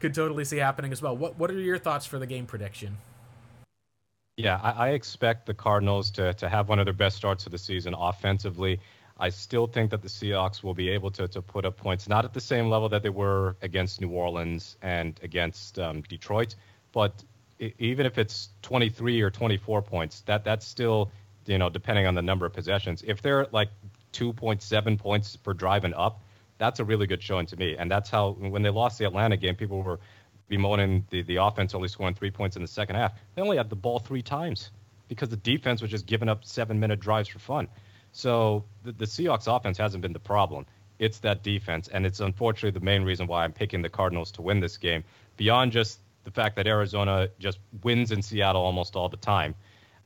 [0.00, 1.16] could totally see happening as well.
[1.16, 2.96] What what are your thoughts for the game prediction?
[4.38, 7.52] Yeah, I, I expect the Cardinals to to have one of their best starts of
[7.52, 8.80] the season offensively.
[9.18, 12.24] I still think that the Seahawks will be able to to put up points, not
[12.24, 16.56] at the same level that they were against New Orleans and against um, Detroit,
[16.92, 17.22] but
[17.78, 21.12] even if it's 23 or 24 points, that that's still
[21.46, 23.02] you know depending on the number of possessions.
[23.06, 23.68] If they're like
[24.12, 26.22] 2.7 points per drive and up,
[26.58, 27.76] that's a really good showing to me.
[27.76, 30.00] And that's how when they lost the Atlanta game, people were
[30.48, 33.14] bemoaning the, the offense only scoring three points in the second half.
[33.34, 34.70] They only had the ball three times
[35.08, 37.68] because the defense was just giving up seven minute drives for fun.
[38.12, 40.66] So the, the Seahawks offense hasn't been the problem.
[40.98, 41.88] It's that defense.
[41.88, 45.04] And it's unfortunately the main reason why I'm picking the Cardinals to win this game.
[45.36, 49.54] Beyond just the fact that Arizona just wins in Seattle almost all the time.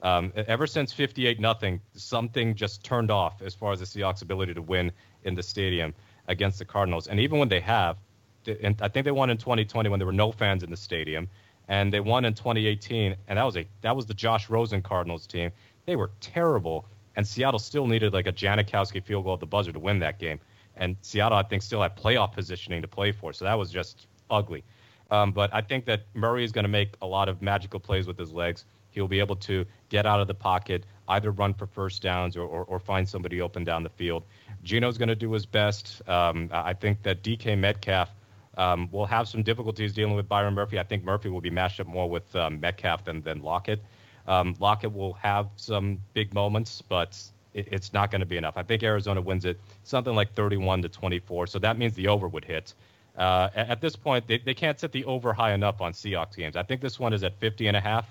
[0.03, 4.55] Um, ever since 58 nothing, something just turned off as far as the Seahawks' ability
[4.55, 4.93] to win
[5.25, 5.95] in the stadium
[6.29, 7.07] against the Cardinals.
[7.07, 7.97] And even when they have,
[8.47, 11.29] and I think they won in 2020 when there were no fans in the stadium,
[11.69, 15.27] and they won in 2018, and that was a that was the Josh Rosen Cardinals
[15.27, 15.51] team.
[15.85, 16.87] They were terrible,
[17.17, 20.19] and Seattle still needed like a Janikowski field goal at the buzzer to win that
[20.19, 20.39] game.
[20.77, 24.07] And Seattle, I think, still had playoff positioning to play for, so that was just
[24.31, 24.63] ugly.
[25.11, 28.07] Um, but I think that Murray is going to make a lot of magical plays
[28.07, 28.65] with his legs.
[28.97, 32.47] He'll be able to get out of the pocket, either run for first downs or,
[32.47, 34.25] or, or find somebody open down the field.
[34.65, 36.01] Geno's going to do his best.
[36.09, 38.09] Um, I think that DK Metcalf
[38.57, 40.79] um, will have some difficulties dealing with Byron Murphy.
[40.79, 43.83] I think Murphy will be matched up more with um, Metcalf than, than Lockett.
[44.27, 47.23] Um, Lockett will have some big moments, but
[47.53, 48.57] it, it's not going to be enough.
[48.57, 52.29] I think Arizona wins it something like 31 to 24, so that means the over
[52.29, 52.73] would hit.
[53.15, 56.57] Uh, at, this point, they, they can't set the over high enough on Seahawks games.
[56.57, 58.11] I think this one is at 50 and a half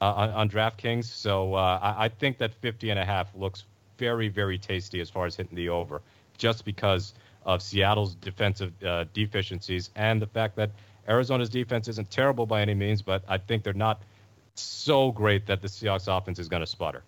[0.00, 1.04] uh, on, on DraftKings.
[1.04, 3.64] So uh, I, I, think that 50 and a half looks
[3.98, 6.02] very, very tasty as far as hitting the over,
[6.36, 7.14] just because
[7.46, 10.70] of Seattle's defensive uh, deficiencies and the fact that
[11.08, 14.02] Arizona's defense isn't terrible by any means, but I think they're not
[14.54, 17.02] so great that the Seahawks offense is going to sputter.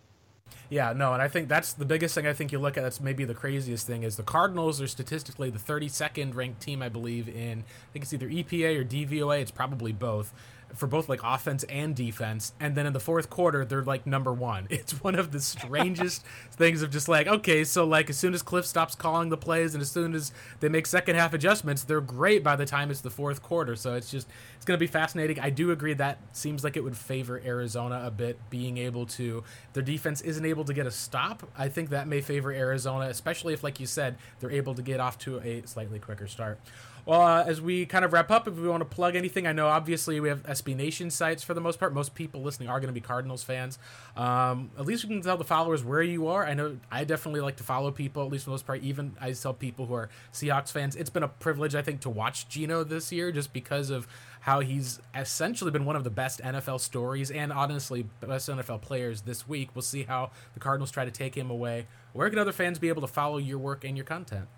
[0.68, 2.82] Yeah, no, and I think that's the biggest thing I think you look at.
[2.82, 6.88] That's maybe the craziest thing is the Cardinals are statistically the 32nd ranked team, I
[6.88, 9.40] believe, in I think it's either EPA or DVOA.
[9.40, 10.34] It's probably both
[10.76, 12.52] for both like offense and defense.
[12.60, 14.68] And then in the fourth quarter, they're like number one.
[14.86, 18.42] It's one of the strangest things of just like, okay, so like as soon as
[18.42, 22.00] Cliff stops calling the plays and as soon as they make second half adjustments, they're
[22.00, 23.74] great by the time it's the fourth quarter.
[23.74, 25.40] So it's just, it's going to be fascinating.
[25.40, 29.42] I do agree that seems like it would favor Arizona a bit, being able to,
[29.72, 31.48] their defense isn't able to get a stop.
[31.56, 35.00] I think that may favor Arizona, especially if, like you said, they're able to get
[35.00, 36.60] off to a slightly quicker start.
[37.06, 39.52] Well, uh, as we kind of wrap up, if we want to plug anything, I
[39.52, 41.94] know obviously we have SB Nation sites for the most part.
[41.94, 43.78] Most people listening are going to be Cardinals fans.
[44.16, 46.44] Um, at least we can tell the followers where you are.
[46.44, 48.82] I know I definitely like to follow people, at least for the most part.
[48.82, 52.10] Even I tell people who are Seahawks fans, it's been a privilege, I think, to
[52.10, 54.08] watch Geno this year just because of
[54.40, 59.20] how he's essentially been one of the best NFL stories and honestly best NFL players
[59.20, 59.68] this week.
[59.76, 61.86] We'll see how the Cardinals try to take him away.
[62.14, 64.48] Where can other fans be able to follow your work and your content?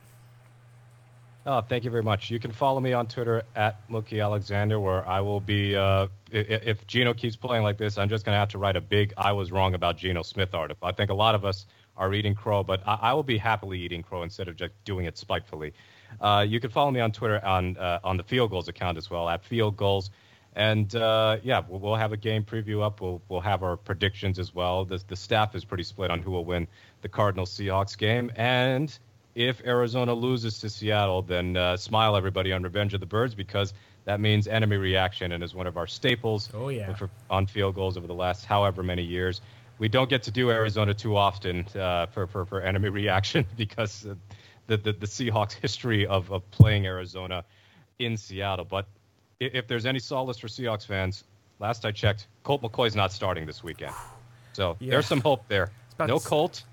[1.46, 2.30] Oh, thank you very much.
[2.30, 5.76] You can follow me on Twitter at Mookie Alexander, where I will be.
[5.76, 8.76] Uh, if, if Geno keeps playing like this, I'm just going to have to write
[8.76, 10.86] a big "I was wrong about Geno Smith" article.
[10.86, 11.66] I think a lot of us
[11.96, 15.06] are eating crow, but I, I will be happily eating crow instead of just doing
[15.06, 15.72] it spitefully.
[16.20, 19.10] Uh, you can follow me on Twitter on uh, on the Field Gulls account as
[19.10, 20.10] well at Field Gulls,
[20.54, 23.00] and uh, yeah, we'll, we'll, have a game preview up.
[23.00, 24.84] We'll we'll have our predictions as well.
[24.84, 26.66] The the staff is pretty split on who will win
[27.02, 28.98] the Cardinals Seahawks game, and
[29.34, 33.72] if Arizona loses to Seattle, then uh, smile everybody on Revenge of the Birds because
[34.04, 36.94] that means enemy reaction and is one of our staples oh, yeah.
[36.94, 39.40] for, on Field Gulls over the last however many years.
[39.78, 44.06] We don't get to do Arizona too often uh, for, for, for enemy reaction because
[44.66, 47.44] the, the, the Seahawks' history of, of playing Arizona
[47.98, 48.64] in Seattle.
[48.64, 48.86] But
[49.40, 51.24] if there's any solace for Seahawks fans,
[51.58, 53.94] last I checked, Colt McCoy's not starting this weekend.
[54.52, 54.92] So yeah.
[54.92, 55.70] there's some hope there.
[55.98, 56.64] No Colt,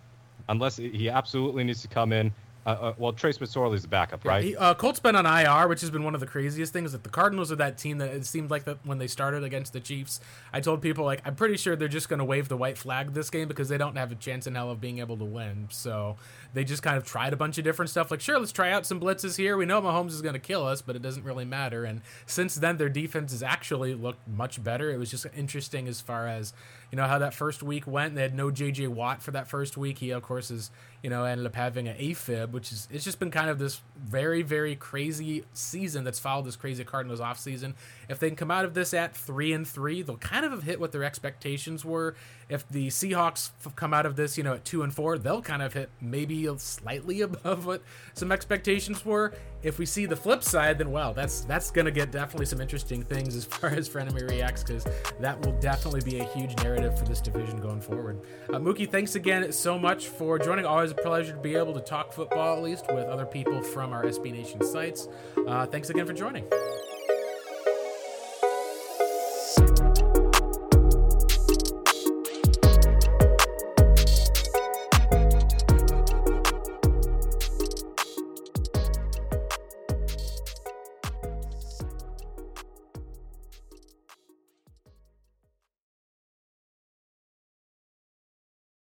[0.49, 2.32] unless he absolutely needs to come in
[2.66, 4.43] uh, uh, well, Trace McSorley is the backup, right?
[4.43, 6.93] He, uh, Colt's been on IR, which has been one of the craziest things.
[6.93, 9.74] That the Cardinals are that team that it seemed like that when they started against
[9.74, 10.20] the Chiefs.
[10.51, 13.13] I told people like I'm pretty sure they're just going to wave the white flag
[13.13, 15.68] this game because they don't have a chance in hell of being able to win.
[15.70, 16.18] So
[16.53, 18.09] they just kind of tried a bunch of different stuff.
[18.09, 19.57] Like sure, let's try out some blitzes here.
[19.57, 21.86] We know Mahomes is going to kill us, but it doesn't really matter.
[21.86, 24.91] And since then, their defense has actually looked much better.
[24.91, 26.53] It was just interesting as far as
[26.95, 28.15] you know how that first week went.
[28.15, 28.87] They had no J.J.
[28.87, 29.97] Watt for that first week.
[29.97, 30.71] He of course is
[31.03, 33.81] you know ended up having an AFib, which is it's just been kind of this
[33.97, 37.75] very very crazy season that's followed this crazy Cardinals off season.
[38.07, 40.63] If they can come out of this at three and three, they'll kind of have
[40.63, 42.15] hit what their expectations were.
[42.47, 45.61] If the Seahawks come out of this, you know, at two and four, they'll kind
[45.61, 47.81] of hit maybe slightly above what
[48.13, 49.33] some expectations were.
[49.63, 53.03] If we see the flip side, then wow, that's that's gonna get definitely some interesting
[53.03, 54.85] things as far as Frenemy reacts because
[55.19, 58.21] that will definitely be a huge narrative for this division going forward.
[58.49, 60.65] Uh, Mookie, thanks again so much for joining.
[60.65, 63.91] Always a pleasure to be able to talk football at least with other people from
[63.91, 65.07] our SB Nation sites.
[65.47, 66.45] Uh, thanks again for joining.